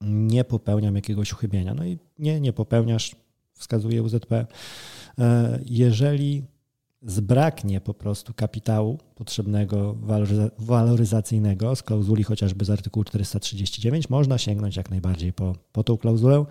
nie 0.00 0.44
popełniam 0.44 0.96
jakiegoś 0.96 1.32
uchybienia. 1.32 1.74
No 1.74 1.84
i 1.84 1.98
nie, 2.18 2.40
nie 2.40 2.52
popełniasz, 2.52 3.16
wskazuje 3.52 4.02
UZP. 4.02 4.46
E, 5.18 5.58
jeżeli 5.66 6.42
zbraknie 7.02 7.80
po 7.80 7.94
prostu 7.94 8.34
kapitału 8.34 8.98
potrzebnego 9.14 9.96
waloryzacyjnego 10.58 11.76
z 11.76 11.82
klauzuli 11.82 12.24
chociażby 12.24 12.64
z 12.64 12.70
artykułu 12.70 13.04
439, 13.04 14.10
można 14.10 14.38
sięgnąć 14.38 14.76
jak 14.76 14.90
najbardziej 14.90 15.32
po, 15.32 15.56
po 15.72 15.84
tą 15.84 15.96
klauzulę. 15.96 16.44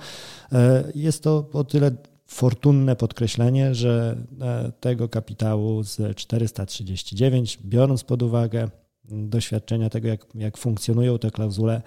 E, 0.51 0.91
jest 0.95 1.23
to 1.23 1.49
o 1.53 1.63
tyle 1.63 1.91
fortunne 2.25 2.95
podkreślenie, 2.95 3.75
że 3.75 4.17
e, 4.41 4.71
tego 4.79 5.09
kapitału 5.09 5.83
z 5.83 6.15
439, 6.15 7.59
biorąc 7.65 8.03
pod 8.03 8.23
uwagę 8.23 8.69
doświadczenia 9.09 9.89
tego, 9.89 10.07
jak, 10.07 10.25
jak 10.35 10.57
funkcjonują 10.57 11.19
te 11.19 11.31
klauzule, 11.31 11.81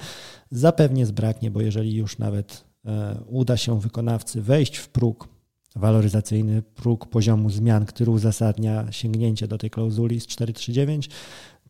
zapewnie 0.50 1.07
zbraknie, 1.07 1.50
bo 1.50 1.61
jeżeli 1.61 1.95
już 1.95 2.19
nawet 2.19 2.64
e, 2.85 3.21
uda 3.26 3.57
się 3.57 3.81
wykonawcy 3.81 4.43
wejść 4.43 4.76
w 4.76 4.88
próg 4.88 5.29
waloryzacyjny 5.77 6.62
próg 6.62 7.07
poziomu 7.07 7.50
zmian, 7.50 7.87
który 7.87 8.11
uzasadnia 8.11 8.93
sięgnięcie 8.93 9.49
do 9.49 9.59
tej 9.59 9.71
klauzuli 9.71 10.21
z 10.21 10.27
439, 10.27 11.09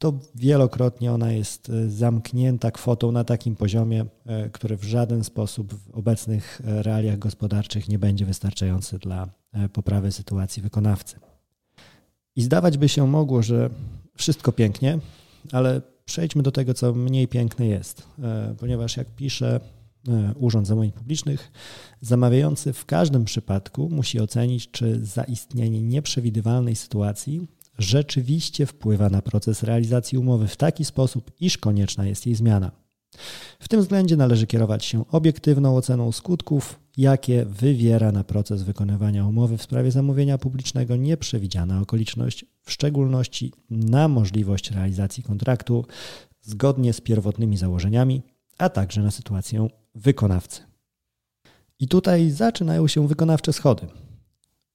to 0.01 0.13
wielokrotnie 0.35 1.13
ona 1.13 1.33
jest 1.33 1.71
e, 1.71 1.91
zamknięta 1.91 2.71
kwotą 2.71 3.13
na 3.13 3.25
takim 3.25 3.57
poziomie, 3.57 4.05
e, 4.27 4.51
który 4.51 4.77
w 4.77 4.85
żaden 4.85 5.25
sposób 5.25 5.75
w 5.75 5.91
obecnych 5.91 6.61
e, 6.65 6.83
realiach 6.83 7.19
gospodarczych 7.19 7.89
nie 7.89 7.99
będzie 7.99 8.27
wystarczający 8.27 8.99
dla 8.99 9.29
poprawy 9.73 10.13
sytuacji 10.13 10.63
wykonawcy. 10.63 11.17
I 12.37 12.43
zdawać 12.43 12.79
by 12.79 12.89
się 12.89 13.07
mogło, 13.07 13.43
że 13.43 13.71
wszystko 14.17 14.53
pięknie, 14.53 14.99
ale 15.53 15.83
przejdźmy 16.05 16.43
do 16.43 16.53
tego, 16.53 16.75
co 16.75 16.95
mniej 16.95 17.29
piękne 17.29 17.67
jest, 17.67 18.07
ponieważ 18.59 18.97
jak 18.97 19.11
pisze 19.11 19.61
Urząd 20.37 20.67
Zamówień 20.67 20.93
Publicznych, 20.93 21.53
zamawiający 22.01 22.73
w 22.73 22.87
każdym 22.87 23.25
przypadku 23.25 23.89
musi 23.89 24.21
ocenić, 24.21 24.71
czy 24.71 25.07
zaistnienie 25.07 25.83
nieprzewidywalnej 25.83 26.77
sytuacji 26.77 27.47
rzeczywiście 27.79 28.67
wpływa 28.67 29.11
na 29.11 29.23
proces 29.23 29.63
realizacji 29.63 30.19
umowy 30.19 30.49
w 30.49 30.57
taki 30.57 30.85
sposób, 30.85 31.31
iż 31.41 31.59
konieczna 31.59 32.07
jest 32.07 32.27
jej 32.27 32.35
zmiana. 32.35 32.71
W 33.61 33.69
tym 33.69 33.81
względzie 33.81 34.17
należy 34.17 34.47
kierować 34.47 34.85
się 34.85 35.05
obiektywną 35.09 35.77
oceną 35.77 36.13
skutków, 36.13 36.81
jakie 36.97 37.45
wywiera 37.45 38.13
na 38.13 38.25
proces 38.25 38.63
wykonywania 38.63 39.27
umowy 39.27 39.59
w 39.59 39.63
sprawie 39.63 39.91
zamówienia 39.91 40.39
publicznego 40.39 40.97
nieprzewidziana 40.97 41.81
okoliczność, 41.81 42.45
w 42.63 42.73
szczególności 42.73 43.53
na 43.71 44.09
możliwość 44.09 44.71
realizacji 44.71 45.23
kontraktu 45.23 45.85
zgodnie 46.43 46.93
z 46.93 47.01
pierwotnymi 47.01 47.57
założeniami, 47.57 48.23
a 48.61 48.69
także 48.69 49.03
na 49.03 49.11
sytuację 49.11 49.69
wykonawcy. 49.95 50.63
I 51.79 51.89
tutaj 51.89 52.31
zaczynają 52.31 52.89
się 52.89 53.09
wykonawcze 53.09 53.53
schody. 53.53 53.87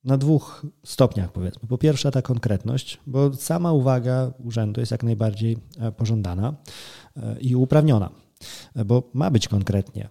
Na 0.03 0.17
dwóch 0.17 0.65
stopniach, 0.85 1.31
powiedzmy. 1.31 1.67
Po 1.67 1.77
pierwsze, 1.77 2.11
ta 2.11 2.21
konkretność, 2.21 2.99
bo 3.07 3.33
sama 3.33 3.71
uwaga 3.71 4.31
urzędu 4.43 4.79
jest 4.79 4.91
jak 4.91 5.03
najbardziej 5.03 5.57
e, 5.79 5.91
pożądana 5.91 6.53
e, 7.17 7.39
i 7.39 7.55
uprawniona, 7.55 8.09
e, 8.75 8.85
bo 8.85 9.09
ma 9.13 9.31
być 9.31 9.47
konkretnie. 9.47 10.09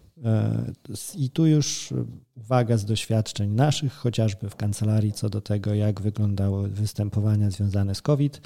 I 1.16 1.30
tu 1.30 1.46
już 1.46 1.94
uwaga 2.34 2.76
z 2.76 2.84
doświadczeń 2.84 3.50
naszych, 3.50 3.92
chociażby 3.92 4.50
w 4.50 4.56
kancelarii, 4.56 5.12
co 5.12 5.30
do 5.30 5.40
tego, 5.40 5.74
jak 5.74 6.00
wyglądały 6.00 6.68
występowania 6.68 7.50
związane 7.50 7.94
z 7.94 8.02
COVID. 8.02 8.40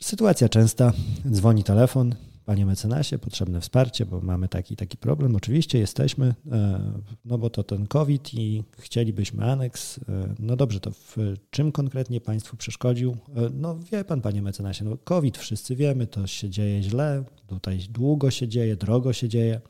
Sytuacja 0.00 0.48
częsta, 0.48 0.92
dzwoni 1.30 1.64
telefon, 1.64 2.14
Panie 2.48 2.66
mecenasie, 2.66 3.18
potrzebne 3.18 3.60
wsparcie, 3.60 4.06
bo 4.06 4.20
mamy 4.20 4.48
taki 4.48 4.76
taki 4.76 4.96
problem. 4.96 5.36
Oczywiście 5.36 5.78
jesteśmy, 5.78 6.34
e, 6.52 6.80
no 7.24 7.38
bo 7.38 7.50
to 7.50 7.62
ten 7.62 7.86
COVID 7.86 8.34
i 8.34 8.64
chcielibyśmy 8.78 9.44
aneks. 9.44 9.98
E, 9.98 10.34
no 10.38 10.56
dobrze, 10.56 10.80
to 10.80 10.90
w 10.90 11.16
czym 11.50 11.72
konkretnie 11.72 12.20
Państwu 12.20 12.56
przeszkodził? 12.56 13.10
E, 13.10 13.50
no 13.54 13.78
wie 13.92 14.04
Pan, 14.04 14.20
Panie 14.20 14.42
mecenasie, 14.42 14.84
no 14.84 14.96
COVID 15.04 15.38
wszyscy 15.38 15.76
wiemy, 15.76 16.06
to 16.06 16.26
się 16.26 16.50
dzieje 16.50 16.82
źle, 16.82 17.24
tutaj 17.46 17.78
długo 17.90 18.30
się 18.30 18.48
dzieje, 18.48 18.76
drogo 18.76 19.12
się 19.12 19.28
dzieje. 19.28 19.60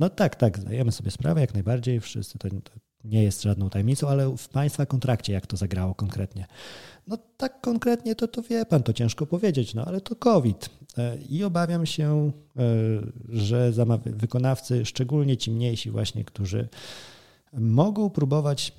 No 0.00 0.10
tak, 0.10 0.36
tak, 0.36 0.58
zdajemy 0.58 0.92
sobie 0.92 1.10
sprawę 1.10 1.40
jak 1.40 1.54
najbardziej, 1.54 2.00
wszyscy 2.00 2.38
to, 2.38 2.48
to 2.48 2.72
nie 3.04 3.22
jest 3.22 3.42
żadną 3.42 3.70
tajemnicą, 3.70 4.08
ale 4.08 4.36
w 4.36 4.48
Państwa 4.48 4.86
kontrakcie 4.86 5.32
jak 5.32 5.46
to 5.46 5.56
zagrało 5.56 5.94
konkretnie? 5.94 6.46
No 7.06 7.18
tak 7.36 7.60
konkretnie 7.60 8.14
to, 8.14 8.28
to 8.28 8.42
wie 8.42 8.66
Pan, 8.66 8.82
to 8.82 8.92
ciężko 8.92 9.26
powiedzieć, 9.26 9.74
no 9.74 9.84
ale 9.84 10.00
to 10.00 10.16
COVID. 10.16 10.70
E, 10.98 11.18
I 11.28 11.44
obawiam 11.44 11.86
się, 11.86 12.32
e, 12.56 12.62
że 13.28 13.72
wykonawcy, 14.06 14.84
szczególnie 14.84 15.36
ci 15.36 15.50
mniejsi 15.50 15.90
właśnie, 15.90 16.24
którzy 16.24 16.68
mogą 17.52 18.10
próbować 18.10 18.72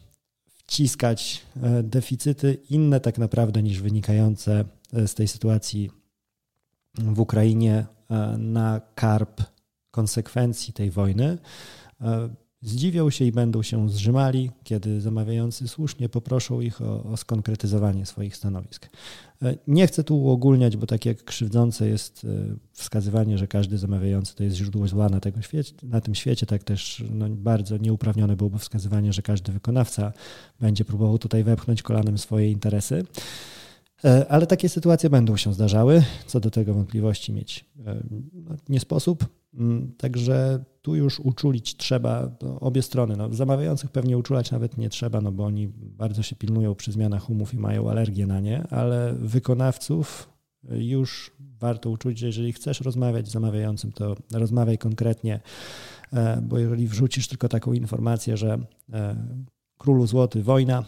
wciskać 0.46 1.42
e, 1.64 1.84
deficyty 1.84 2.58
inne 2.70 3.00
tak 3.00 3.18
naprawdę 3.18 3.64
niż 3.64 3.82
wynikające 3.82 4.66
z 4.94 5.14
tej 5.14 5.28
sytuacji 5.28 5.92
w 6.94 7.20
Ukrainie 7.20 7.86
na 8.38 8.82
karp 8.96 9.42
konsekwencji 9.92 10.74
tej 10.74 10.92
wojny, 10.92 11.38
Zdziwią 12.64 13.10
się 13.10 13.26
i 13.26 13.32
będą 13.32 13.64
się 13.64 13.90
zrzymali, 13.90 14.52
kiedy 14.64 15.02
zamawiający 15.02 15.68
słusznie 15.68 16.10
poproszą 16.10 16.62
ich 16.62 16.82
o, 16.82 17.04
o, 17.04 17.18
skonkretyzowanie 17.18 18.06
swoich 18.06 18.36
stanowisk. 18.36 18.90
E, 19.42 19.56
nie 19.68 19.88
chcę 19.88 20.04
tu 20.04 20.24
uogólniać, 20.24 20.78
bo 20.78 20.88
tak 20.88 21.06
jak 21.06 21.24
krzywdzące 21.24 21.88
jest 21.88 22.26
e, 22.26 22.56
wskazywanie, 22.72 23.38
że 23.38 23.48
każdy 23.48 23.78
zamawiający 23.78 24.36
to 24.36 24.44
jest 24.44 24.56
źródło 24.56 24.88
zła 24.88 25.10
na, 25.10 25.20
tego 25.20 25.42
świecie, 25.42 25.74
na 25.84 26.02
tym 26.02 26.16
świecie, 26.16 26.46
tak 26.46 26.64
też 26.64 27.04
no, 27.14 27.30
bardzo 27.30 27.78
nieuprawnione 27.78 28.36
byłoby 28.36 28.60
wskazywanie, 28.60 29.14
że 29.14 29.22
każdy 29.22 29.52
wykonawca 29.52 30.14
będzie 30.60 30.86
próbował 30.86 31.18
tutaj 31.18 31.44
wepchnąć 31.44 31.82
kolanem 31.82 32.18
swoje 32.18 32.52
interesy. 32.52 33.04
E, 34.06 34.32
ale 34.32 34.48
takie 34.48 34.70
sytuacje 34.70 35.10
będą 35.10 35.38
się 35.38 35.54
zdarzały. 35.54 36.04
Co 36.28 36.40
do 36.40 36.52
tego 36.52 36.74
wątpliwości 36.74 37.34
mieć 37.34 37.66
no, 38.34 38.56
nie 38.70 38.80
sposób. 38.80 39.43
Mm, 39.54 39.92
także 39.98 40.64
tu 40.82 40.96
już 40.96 41.20
uczulić 41.20 41.78
trzeba 41.78 42.32
no, 42.42 42.60
obie 42.60 42.82
strony. 42.82 43.16
No, 43.18 43.34
zamawiających 43.34 43.92
pewnie 43.92 44.18
uczulać 44.18 44.52
nawet 44.52 44.78
nie 44.78 44.90
trzeba, 44.90 45.22
no 45.22 45.32
bo 45.32 45.46
oni 45.46 45.68
bardzo 45.78 46.24
się 46.24 46.36
pilnują 46.36 46.76
przy 46.76 46.92
zmianach 46.92 47.30
umów 47.30 47.54
i 47.54 47.58
mają 47.58 47.90
alergię 47.90 48.28
na 48.28 48.40
nie, 48.40 48.68
ale 48.68 49.14
wykonawców 49.14 50.30
już 50.70 51.32
warto 51.60 51.90
uczulić, 51.90 52.20
że 52.20 52.26
jeżeli 52.26 52.54
chcesz 52.54 52.82
rozmawiać 52.82 53.28
z 53.28 53.32
zamawiającym, 53.32 53.92
to 53.92 54.16
rozmawiaj 54.32 54.78
konkretnie, 54.78 55.40
e, 56.14 56.42
bo 56.42 56.60
jeżeli 56.60 56.88
wrzucisz 56.88 57.28
tylko 57.28 57.50
taką 57.50 57.74
informację, 57.74 58.38
że 58.38 58.60
e, 58.94 59.16
królu 59.78 60.08
złoty 60.08 60.44
wojna, 60.44 60.84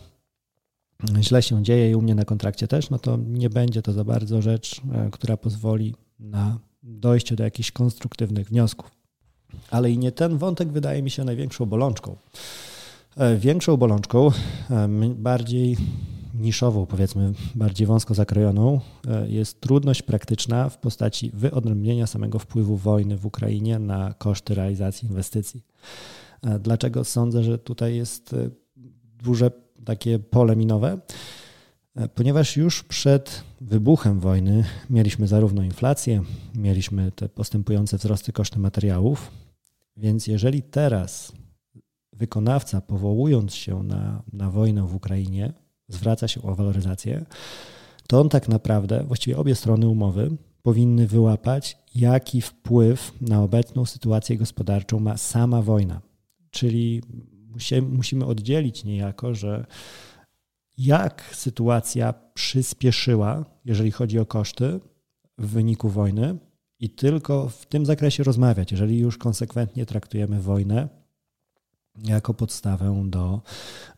źle 1.22 1.42
się 1.42 1.64
dzieje 1.64 1.92
i 1.92 1.96
u 1.96 2.02
mnie 2.02 2.16
na 2.16 2.26
kontrakcie 2.26 2.68
też, 2.68 2.90
no 2.90 3.00
to 3.00 3.18
nie 3.18 3.50
będzie 3.50 3.82
to 3.82 3.94
za 3.94 4.04
bardzo 4.04 4.42
rzecz, 4.42 4.82
e, 4.94 5.10
która 5.12 5.38
pozwoli 5.38 5.96
na 6.20 6.60
dojście 6.96 7.36
do 7.36 7.44
jakichś 7.44 7.72
konstruktywnych 7.72 8.48
wniosków. 8.48 8.92
Ale 9.72 9.92
i 9.92 9.98
nie 9.98 10.12
ten 10.12 10.38
wątek 10.38 10.72
wydaje 10.72 11.04
mi 11.04 11.10
się 11.10 11.24
największą 11.24 11.66
bolączką. 11.66 12.16
E, 13.18 13.38
większą 13.38 13.78
bolączką, 13.78 14.32
e, 14.70 14.88
bardziej 15.16 15.78
niszową, 16.34 16.86
powiedzmy, 16.86 17.34
bardziej 17.56 17.88
wąsko 17.88 18.14
zakrojoną, 18.14 18.80
e, 19.08 19.30
jest 19.30 19.62
trudność 19.62 20.02
praktyczna 20.02 20.70
w 20.70 20.78
postaci 20.78 21.32
wyodrębnienia 21.34 22.08
samego 22.08 22.40
wpływu 22.40 22.78
wojny 22.78 23.18
w 23.18 23.26
Ukrainie 23.26 23.80
na 23.80 24.14
koszty 24.14 24.56
realizacji 24.56 25.08
inwestycji. 25.08 25.64
Dlaczego 26.60 27.04
sądzę, 27.04 27.44
że 27.44 27.58
tutaj 27.58 27.96
jest 27.96 28.36
duże 29.24 29.52
takie 29.86 30.20
pole 30.20 30.56
minowe? 30.56 30.98
Ponieważ 32.16 32.58
już 32.58 32.84
przed 32.84 33.44
wybuchem 33.62 34.20
wojny 34.20 34.64
mieliśmy 34.90 35.28
zarówno 35.28 35.64
inflację, 35.64 36.22
mieliśmy 36.56 37.12
te 37.12 37.30
postępujące 37.30 37.98
wzrosty 37.98 38.32
koszty 38.32 38.60
materiałów, 38.60 39.32
więc 39.98 40.28
jeżeli 40.28 40.64
teraz 40.64 41.32
wykonawca, 42.14 42.82
powołując 42.82 43.56
się 43.56 43.84
na, 43.84 44.24
na 44.34 44.52
wojnę 44.52 44.88
w 44.88 44.96
Ukrainie, 44.96 45.54
zwraca 45.88 46.28
się 46.28 46.42
o 46.42 46.56
waloryzację, 46.56 47.26
to 48.08 48.22
on 48.22 48.30
tak 48.30 48.48
naprawdę, 48.48 49.04
właściwie 49.04 49.38
obie 49.38 49.56
strony 49.56 49.88
umowy, 49.88 50.38
powinny 50.62 51.08
wyłapać, 51.08 51.78
jaki 51.96 52.42
wpływ 52.42 53.14
na 53.22 53.42
obecną 53.42 53.86
sytuację 53.86 54.38
gospodarczą 54.38 55.00
ma 55.00 55.18
sama 55.18 55.62
wojna. 55.62 56.02
Czyli 56.52 57.02
musimy 57.82 58.26
oddzielić 58.26 58.84
niejako, 58.84 59.36
że 59.36 59.66
jak 60.78 61.36
sytuacja 61.36 62.14
przyspieszyła, 62.34 63.46
jeżeli 63.66 63.92
chodzi 63.92 64.20
o 64.20 64.26
koszty 64.26 64.80
w 65.38 65.48
wyniku 65.48 65.90
wojny, 65.90 66.38
i 66.80 66.90
tylko 66.90 67.50
w 67.50 67.66
tym 67.66 67.86
zakresie 67.86 68.24
rozmawiać, 68.24 68.72
jeżeli 68.72 69.00
już 69.00 69.18
konsekwentnie 69.18 69.86
traktujemy 69.86 70.42
wojnę 70.42 70.90
jako 72.04 72.34
podstawę 72.34 73.04
do 73.06 73.42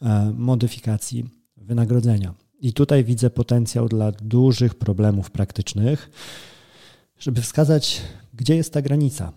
e, 0.02 0.34
modyfikacji 0.38 1.26
wynagrodzenia. 1.58 2.34
I 2.60 2.74
tutaj 2.74 3.04
widzę 3.04 3.30
potencjał 3.30 3.88
dla 3.88 4.12
dużych 4.12 4.76
problemów 4.76 5.32
praktycznych, 5.32 6.10
żeby 7.20 7.42
wskazać, 7.42 8.02
gdzie 8.34 8.56
jest 8.56 8.74
ta 8.74 8.82
granica 8.82 9.34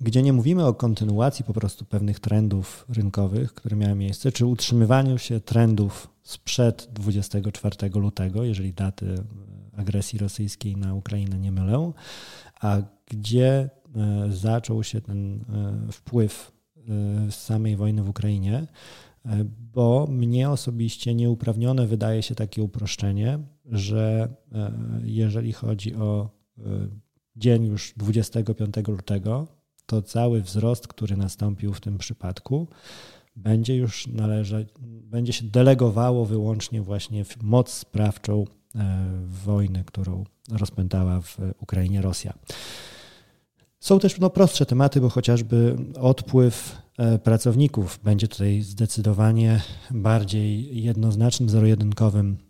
gdzie 0.00 0.22
nie 0.22 0.32
mówimy 0.32 0.66
o 0.66 0.74
kontynuacji 0.74 1.44
po 1.44 1.52
prostu 1.52 1.84
pewnych 1.84 2.20
trendów 2.20 2.86
rynkowych, 2.88 3.54
które 3.54 3.76
miały 3.76 3.94
miejsce, 3.94 4.32
czy 4.32 4.46
utrzymywaniu 4.46 5.18
się 5.18 5.40
trendów 5.40 6.08
sprzed 6.28 6.88
24 6.92 7.90
lutego, 7.94 8.44
jeżeli 8.44 8.72
daty 8.72 9.24
agresji 9.76 10.18
rosyjskiej 10.18 10.76
na 10.76 10.94
Ukrainę 10.94 11.38
nie 11.38 11.52
mylę, 11.52 11.92
a 12.60 12.82
gdzie 13.06 13.48
e, 13.50 13.70
zaczął 14.32 14.84
się 14.84 15.00
ten 15.00 15.34
e, 15.40 15.92
wpływ 15.92 16.52
e, 16.76 17.32
samej 17.32 17.76
wojny 17.76 18.02
w 18.02 18.08
Ukrainie, 18.08 18.66
bo 19.74 20.06
mnie 20.10 20.50
osobiście 20.50 21.14
nieuprawnione 21.14 21.86
wydaje 21.86 22.22
się 22.22 22.34
takie 22.34 22.62
uproszczenie, 22.62 23.38
że 23.64 24.28
jeżeli 25.04 25.52
chodzi 25.52 25.94
o 25.94 26.30
dzień 27.36 27.64
już 27.64 27.94
25 27.96 28.88
lutego, 28.88 29.46
to 29.86 30.02
cały 30.02 30.42
wzrost, 30.42 30.88
który 30.88 31.16
nastąpił 31.16 31.74
w 31.74 31.80
tym 31.80 31.98
przypadku, 31.98 32.68
będzie 33.38 33.76
już 33.76 34.06
należeć, 34.06 34.68
będzie 35.02 35.32
się 35.32 35.44
delegowało 35.44 36.24
wyłącznie 36.24 36.82
właśnie 36.82 37.24
w 37.24 37.42
moc 37.42 37.72
sprawczą 37.72 38.44
e, 38.74 39.08
wojny, 39.44 39.84
którą 39.86 40.24
rozpętała 40.52 41.20
w 41.20 41.38
Ukrainie 41.60 42.02
Rosja. 42.02 42.34
Są 43.80 43.98
też 43.98 44.20
no, 44.20 44.30
prostsze 44.30 44.66
tematy, 44.66 45.00
bo 45.00 45.08
chociażby 45.08 45.76
odpływ 46.00 46.82
e, 46.98 47.18
pracowników 47.18 48.00
będzie 48.04 48.28
tutaj 48.28 48.62
zdecydowanie 48.62 49.60
bardziej 49.90 50.82
jednoznacznym, 50.82 51.48
zero-jedynkowym 51.48 52.47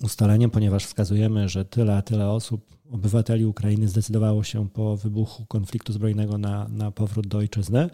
ustaleniem, 0.00 0.50
ponieważ 0.50 0.86
wskazujemy, 0.86 1.48
że 1.48 1.64
tyle 1.64 1.96
a 1.96 2.02
tyle 2.02 2.30
osób, 2.30 2.76
obywateli 2.90 3.46
Ukrainy 3.46 3.88
zdecydowało 3.88 4.44
się 4.44 4.68
po 4.68 4.96
wybuchu 4.96 5.46
konfliktu 5.46 5.92
zbrojnego 5.92 6.38
na, 6.38 6.68
na 6.68 6.90
powrót 6.90 7.26
do 7.26 7.38
ojczyzny, 7.38 7.90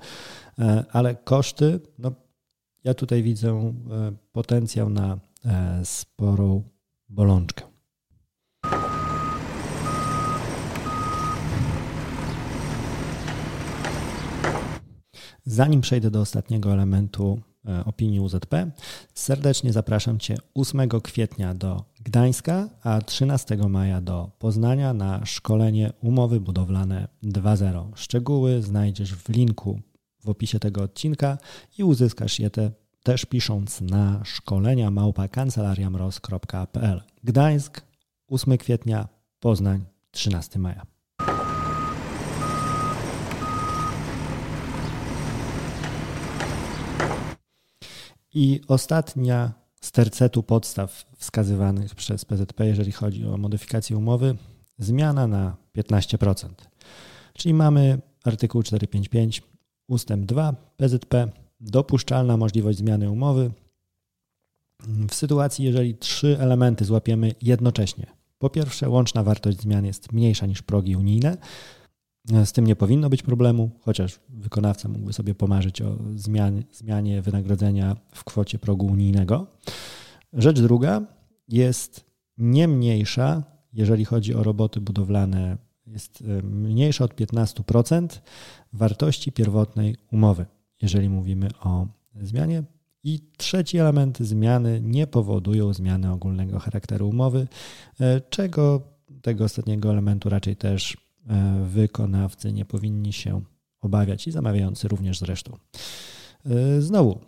e, 0.58 0.84
ale 0.92 1.14
koszty, 1.14 1.80
no, 1.98 2.12
ja 2.84 2.94
tutaj 2.94 3.22
widzę 3.22 3.50
e, 3.50 3.72
potencjał 4.32 4.90
na 4.90 5.18
e, 5.44 5.80
sporą 5.84 6.62
bolączkę. 7.08 7.64
Zanim 15.44 15.80
przejdę 15.80 16.10
do 16.10 16.20
ostatniego 16.20 16.72
elementu 16.72 17.40
opinii 17.84 18.20
UZP, 18.20 18.54
serdecznie 19.14 19.72
zapraszam 19.72 20.18
Cię 20.18 20.36
8 20.54 20.88
kwietnia 20.88 21.54
do 21.54 21.84
Gdańska, 22.00 22.68
a 22.82 23.00
13 23.00 23.56
maja 23.56 24.00
do 24.00 24.30
Poznania 24.38 24.94
na 24.94 25.26
szkolenie 25.26 25.92
umowy 26.02 26.40
budowlane 26.40 27.08
2.0. 27.22 27.92
Szczegóły 27.94 28.62
znajdziesz 28.62 29.14
w 29.14 29.28
linku 29.28 29.80
w 30.20 30.28
opisie 30.28 30.58
tego 30.58 30.82
odcinka 30.82 31.38
i 31.78 31.84
uzyskasz 31.84 32.38
je 32.38 32.50
te, 32.50 32.70
też 33.02 33.24
pisząc 33.24 33.80
na 33.80 34.24
szkolenia 34.24 34.90
małpa. 34.90 35.28
Gdańsk 37.24 37.82
8 38.28 38.58
kwietnia, 38.58 39.08
Poznań 39.40 39.84
13 40.10 40.58
maja. 40.58 40.97
I 48.40 48.60
ostatnia 48.68 49.52
z 49.80 49.92
tercetu 49.92 50.42
podstaw 50.42 51.04
wskazywanych 51.16 51.94
przez 51.94 52.24
PZP, 52.24 52.66
jeżeli 52.66 52.92
chodzi 52.92 53.26
o 53.26 53.36
modyfikację 53.36 53.96
umowy, 53.96 54.36
zmiana 54.78 55.26
na 55.26 55.56
15%. 55.76 56.48
Czyli 57.34 57.54
mamy 57.54 58.00
artykuł 58.24 58.62
455 58.62 59.42
ustęp 59.88 60.26
2 60.26 60.54
PZP, 60.76 61.28
dopuszczalna 61.60 62.36
możliwość 62.36 62.78
zmiany 62.78 63.10
umowy 63.10 63.50
w 65.08 65.14
sytuacji, 65.14 65.64
jeżeli 65.64 65.94
trzy 65.94 66.36
elementy 66.40 66.84
złapiemy 66.84 67.34
jednocześnie. 67.42 68.06
Po 68.38 68.50
pierwsze, 68.50 68.88
łączna 68.88 69.22
wartość 69.22 69.60
zmian 69.60 69.86
jest 69.86 70.12
mniejsza 70.12 70.46
niż 70.46 70.62
progi 70.62 70.96
unijne, 70.96 71.36
z 72.44 72.52
tym 72.52 72.66
nie 72.66 72.76
powinno 72.76 73.10
być 73.10 73.22
problemu, 73.22 73.70
chociaż 73.80 74.20
wykonawca 74.28 74.88
mógłby 74.88 75.12
sobie 75.12 75.34
pomarzyć 75.34 75.82
o 75.82 75.96
zmianie, 76.14 76.62
zmianie 76.72 77.22
wynagrodzenia 77.22 77.96
w 78.12 78.24
kwocie 78.24 78.58
progu 78.58 78.86
unijnego. 78.86 79.46
Rzecz 80.32 80.60
druga 80.60 81.02
jest 81.48 82.04
nie 82.38 82.68
mniejsza, 82.68 83.42
jeżeli 83.72 84.04
chodzi 84.04 84.34
o 84.34 84.42
roboty 84.42 84.80
budowlane, 84.80 85.56
jest 85.86 86.24
e, 86.38 86.42
mniejsza 86.42 87.04
od 87.04 87.14
15% 87.14 88.20
wartości 88.72 89.32
pierwotnej 89.32 89.96
umowy, 90.12 90.46
jeżeli 90.82 91.08
mówimy 91.08 91.48
o 91.60 91.86
zmianie. 92.22 92.62
I 93.04 93.20
trzeci 93.36 93.78
element 93.78 94.18
zmiany 94.18 94.80
nie 94.82 95.06
powodują 95.06 95.72
zmiany 95.72 96.12
ogólnego 96.12 96.58
charakteru 96.58 97.08
umowy, 97.08 97.48
e, 98.00 98.20
czego 98.20 98.82
tego 99.22 99.44
ostatniego 99.44 99.90
elementu 99.90 100.28
raczej 100.28 100.56
też 100.56 100.96
E, 100.96 101.07
wykonawcy 101.64 102.52
nie 102.52 102.64
powinni 102.64 103.12
się 103.12 103.42
obawiać 103.80 104.26
i 104.26 104.30
zamawiający 104.30 104.88
również 104.88 105.18
zresztą. 105.18 105.58
E, 106.46 106.80
znowu, 106.80 107.18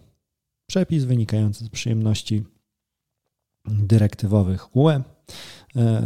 przepis 0.66 1.04
wynikający 1.04 1.64
z 1.64 1.68
przyjemności 1.68 2.44
dyrektywowych 3.64 4.76
UE. 4.76 5.02
E, 5.76 6.02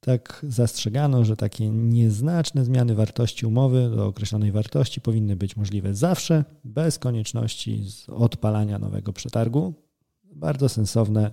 tak 0.00 0.46
zastrzegano, 0.48 1.24
że 1.24 1.36
takie 1.36 1.70
nieznaczne 1.70 2.64
zmiany 2.64 2.94
wartości 2.94 3.46
umowy 3.46 3.90
do 3.96 4.06
określonej 4.06 4.52
wartości 4.52 5.00
powinny 5.00 5.36
być 5.36 5.56
możliwe 5.56 5.94
zawsze, 5.94 6.44
bez 6.64 6.98
konieczności 6.98 7.84
odpalania 8.08 8.78
nowego 8.78 9.12
przetargu. 9.12 9.87
Bardzo 10.38 10.68
sensowne 10.68 11.30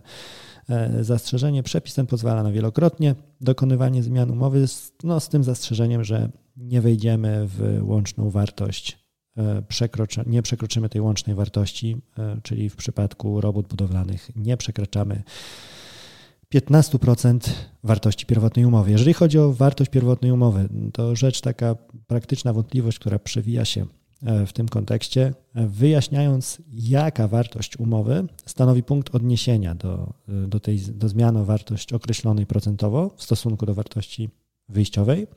E, 0.69 1.03
zastrzeżenie. 1.03 1.63
Przepis 1.63 1.93
ten 1.93 2.07
pozwala 2.07 2.43
na 2.43 2.51
wielokrotnie 2.51 3.15
dokonywanie 3.41 4.03
zmian 4.03 4.31
umowy, 4.31 4.65
no, 5.03 5.19
z 5.19 5.29
tym 5.29 5.43
zastrzeżeniem, 5.43 6.03
że 6.03 6.29
nie 6.57 6.81
wejdziemy 6.81 7.47
w 7.47 7.79
łączną 7.81 8.29
wartość, 8.29 8.97
e, 9.37 9.61
przekroczy, 9.61 10.23
nie 10.27 10.41
przekroczymy 10.41 10.89
tej 10.89 11.01
łącznej 11.01 11.35
wartości, 11.35 11.97
e, 12.17 12.37
czyli 12.43 12.69
w 12.69 12.75
przypadku 12.75 13.41
robót 13.41 13.67
budowlanych 13.67 14.31
nie 14.35 14.57
przekraczamy 14.57 15.23
15% 16.49 17.53
wartości 17.83 18.25
pierwotnej 18.25 18.65
umowy. 18.65 18.91
Jeżeli 18.91 19.13
chodzi 19.13 19.39
o 19.39 19.53
wartość 19.53 19.91
pierwotnej 19.91 20.31
umowy, 20.31 20.69
to 20.93 21.15
rzecz 21.15 21.41
taka 21.41 21.75
praktyczna 22.07 22.53
wątpliwość, 22.53 22.99
która 22.99 23.19
przewija 23.19 23.65
się 23.65 23.85
w 24.21 24.54
tym 24.54 24.69
kontekście, 24.69 25.34
e, 25.56 25.67
wyjaśniając, 25.67 26.62
jaka 26.73 27.28
wartość 27.28 27.78
umowy 27.78 28.28
stanowi 28.45 28.84
punkt 28.84 29.15
odniesienia 29.15 29.75
do, 29.75 30.13
e, 30.30 30.47
do, 30.47 30.60
tej, 30.60 30.80
do 30.80 31.10
zmiany 31.10 31.39
o 31.39 31.45
wartość 31.45 31.93
określonej 31.93 32.45
procentowo 32.45 33.12
w 33.17 33.23
stosunku 33.23 33.65
do 33.65 33.73
wartości 33.73 34.30
wyjściowej. 34.69 35.28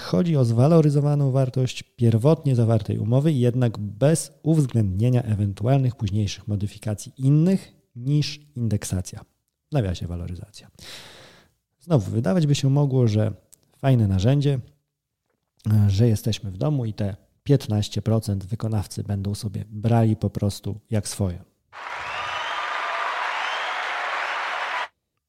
Chodzi 0.00 0.36
o 0.36 0.44
zwaloryzowaną 0.44 1.30
wartość 1.30 1.82
pierwotnie 1.82 2.56
zawartej 2.56 2.98
umowy, 2.98 3.32
jednak 3.32 3.78
bez 3.78 4.32
uwzględnienia 4.42 5.22
ewentualnych 5.22 5.96
późniejszych 5.96 6.48
modyfikacji 6.48 7.12
innych 7.16 7.72
niż 7.96 8.40
indeksacja. 8.56 9.24
W 9.70 9.72
nawiasie 9.72 10.06
waloryzacja. 10.06 10.70
Znowu, 11.80 12.10
wydawać 12.10 12.46
by 12.46 12.54
się 12.54 12.70
mogło, 12.70 13.08
że 13.08 13.32
fajne 13.78 14.08
narzędzie, 14.08 14.60
że 15.88 16.08
jesteśmy 16.08 16.50
w 16.50 16.58
domu 16.58 16.84
i 16.84 16.92
te 16.92 17.16
15% 17.58 18.36
wykonawcy 18.36 19.02
będą 19.02 19.34
sobie 19.34 19.64
brali 19.68 20.16
po 20.16 20.30
prostu 20.30 20.80
jak 20.90 21.08
swoje. 21.08 21.42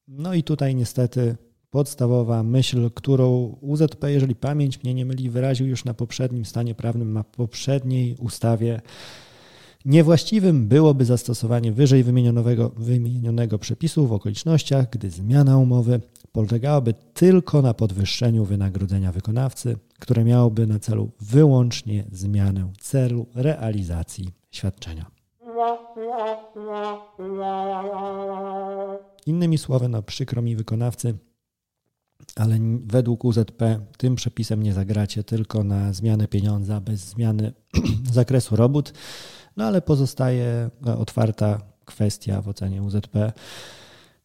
No 0.08 0.34
i 0.34 0.44
tutaj 0.44 0.76
niestety 0.76 1.36
podstawowa 1.70 2.44
myśl, 2.44 2.90
którą 2.90 3.58
UZP, 3.62 4.12
jeżeli 4.12 4.36
pamięć 4.36 4.84
mnie 4.84 4.94
nie 4.94 5.06
myli, 5.06 5.30
wyraził 5.30 5.68
już 5.68 5.86
na 5.86 5.94
poprzednim 5.94 6.46
stanie 6.46 6.76
prawnym, 6.76 7.14
na 7.14 7.24
poprzedniej 7.24 8.16
ustawie. 8.20 8.82
Niewłaściwym 9.86 10.68
byłoby 10.68 11.06
zastosowanie 11.06 11.72
wyżej 11.72 12.04
wymienionego, 12.04 12.70
wymienionego 12.70 13.60
przepisu 13.60 14.08
w 14.08 14.14
okolicznościach, 14.14 14.90
gdy 14.90 15.10
zmiana 15.10 15.58
umowy 15.58 16.02
polegałaby 16.32 16.94
tylko 17.14 17.62
na 17.62 17.74
podwyższeniu 17.74 18.46
wynagrodzenia 18.46 19.12
wykonawcy, 19.12 19.78
które 20.00 20.24
miałoby 20.24 20.68
na 20.68 20.80
celu 20.80 21.12
wyłącznie 21.22 22.04
zmianę 22.12 22.72
celu 22.80 23.26
realizacji 23.36 24.30
świadczenia. 24.52 25.12
Innymi 29.26 29.58
słowy, 29.58 29.90
no 29.90 30.04
przykro 30.04 30.42
mi 30.42 30.56
wykonawcy, 30.56 31.18
ale 32.36 32.58
według 32.86 33.26
UZP 33.26 33.80
tym 33.98 34.16
przepisem 34.16 34.64
nie 34.64 34.74
zagracie 34.74 35.24
tylko 35.24 35.64
na 35.64 35.94
zmianę 35.94 36.28
pieniądza 36.28 36.82
bez 36.82 37.00
zmiany 37.00 37.54
zakresu 38.14 38.56
robót, 38.56 38.94
no 39.58 39.66
ale 39.66 39.82
pozostaje 39.82 40.70
otwarta 40.98 41.62
kwestia 41.86 42.42
w 42.42 42.48
ocenie 42.48 42.84
UZP 42.84 43.16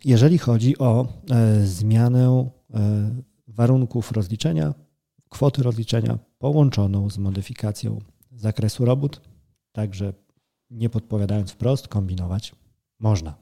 jeżeli 0.04 0.38
chodzi 0.38 0.78
o 0.78 1.06
e, 1.30 1.66
zmianę 1.66 2.48
e, 2.74 3.10
warunków 3.48 4.12
rozliczenia, 4.12 4.74
kwoty 5.28 5.62
rozliczenia 5.62 6.18
połączoną 6.38 7.10
z 7.10 7.18
modyfikacją 7.18 7.98
zakresu 8.32 8.84
robót, 8.84 9.20
także 9.72 10.12
nie 10.70 10.90
podpowiadając 10.90 11.50
wprost, 11.50 11.88
kombinować 11.88 12.54
można. 12.98 13.34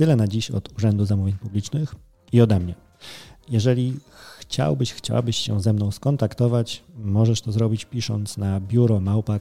Tyle 0.00 0.16
na 0.16 0.28
dziś 0.28 0.50
od 0.50 0.76
Urzędu 0.76 1.04
Zamówień 1.04 1.34
Publicznych 1.34 1.94
i 2.32 2.40
ode 2.40 2.60
mnie. 2.60 2.74
Jeżeli 3.50 3.96
chciałbyś, 4.38 4.92
chciałabyś 4.92 5.36
się 5.36 5.60
ze 5.60 5.72
mną 5.72 5.90
skontaktować, 5.90 6.82
możesz 6.98 7.40
to 7.40 7.52
zrobić 7.52 7.84
pisząc 7.84 8.36
na 8.36 8.60
biuro 8.60 9.00
małpa. 9.00 9.38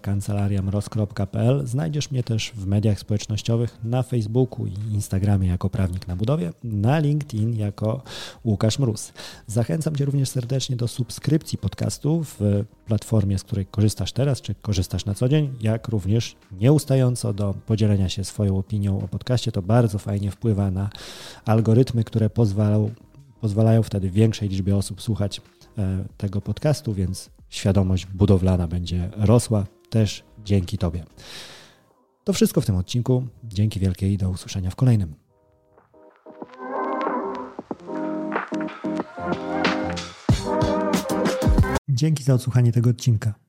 Znajdziesz 1.63 2.11
mnie 2.11 2.23
też 2.23 2.51
w 2.55 2.67
mediach 2.67 2.99
społecznościowych 2.99 3.77
na 3.83 4.03
Facebooku 4.03 4.67
i 4.67 4.93
Instagramie 4.93 5.47
jako 5.47 5.69
prawnik 5.69 6.07
na 6.07 6.15
budowie, 6.15 6.51
na 6.63 6.99
LinkedIn 6.99 7.57
jako 7.57 8.01
Łukasz 8.45 8.79
Mróz. 8.79 9.13
Zachęcam 9.47 9.95
Cię 9.95 10.05
również 10.05 10.29
serdecznie 10.29 10.75
do 10.75 10.87
subskrypcji 10.87 11.57
podcastu 11.57 12.23
w 12.23 12.65
platformie, 12.85 13.39
z 13.39 13.43
której 13.43 13.65
korzystasz 13.65 14.11
teraz, 14.11 14.41
czy 14.41 14.55
korzystasz 14.55 15.05
na 15.05 15.13
co 15.13 15.29
dzień, 15.29 15.53
jak 15.61 15.87
również 15.87 16.35
nieustająco 16.51 17.33
do 17.33 17.53
podzielenia 17.65 18.09
się 18.09 18.23
swoją 18.23 18.57
opinią 18.57 19.01
o 19.03 19.07
podcaście. 19.07 19.51
To 19.51 19.61
bardzo 19.61 19.99
fajnie 19.99 20.31
wpływa 20.31 20.71
na 20.71 20.89
algorytmy, 21.45 22.03
które 22.03 22.29
pozwalają 22.29 22.91
pozwalają 23.41 23.83
wtedy 23.83 24.09
większej 24.09 24.49
liczbie 24.49 24.75
osób 24.75 25.01
słuchać 25.01 25.41
e, 25.77 26.05
tego 26.17 26.41
podcastu, 26.41 26.93
więc 26.93 27.29
świadomość 27.49 28.05
budowlana 28.05 28.67
będzie 28.67 29.09
rosła 29.17 29.65
też 29.89 30.23
dzięki 30.45 30.77
Tobie. 30.77 31.03
To 32.23 32.33
wszystko 32.33 32.61
w 32.61 32.65
tym 32.65 32.75
odcinku. 32.75 33.27
Dzięki 33.43 33.79
wielkie 33.79 34.13
i 34.13 34.17
do 34.17 34.29
usłyszenia 34.29 34.69
w 34.69 34.75
kolejnym. 34.75 35.15
Dzięki 41.89 42.23
za 42.23 42.33
odsłuchanie 42.33 42.71
tego 42.71 42.89
odcinka. 42.89 43.48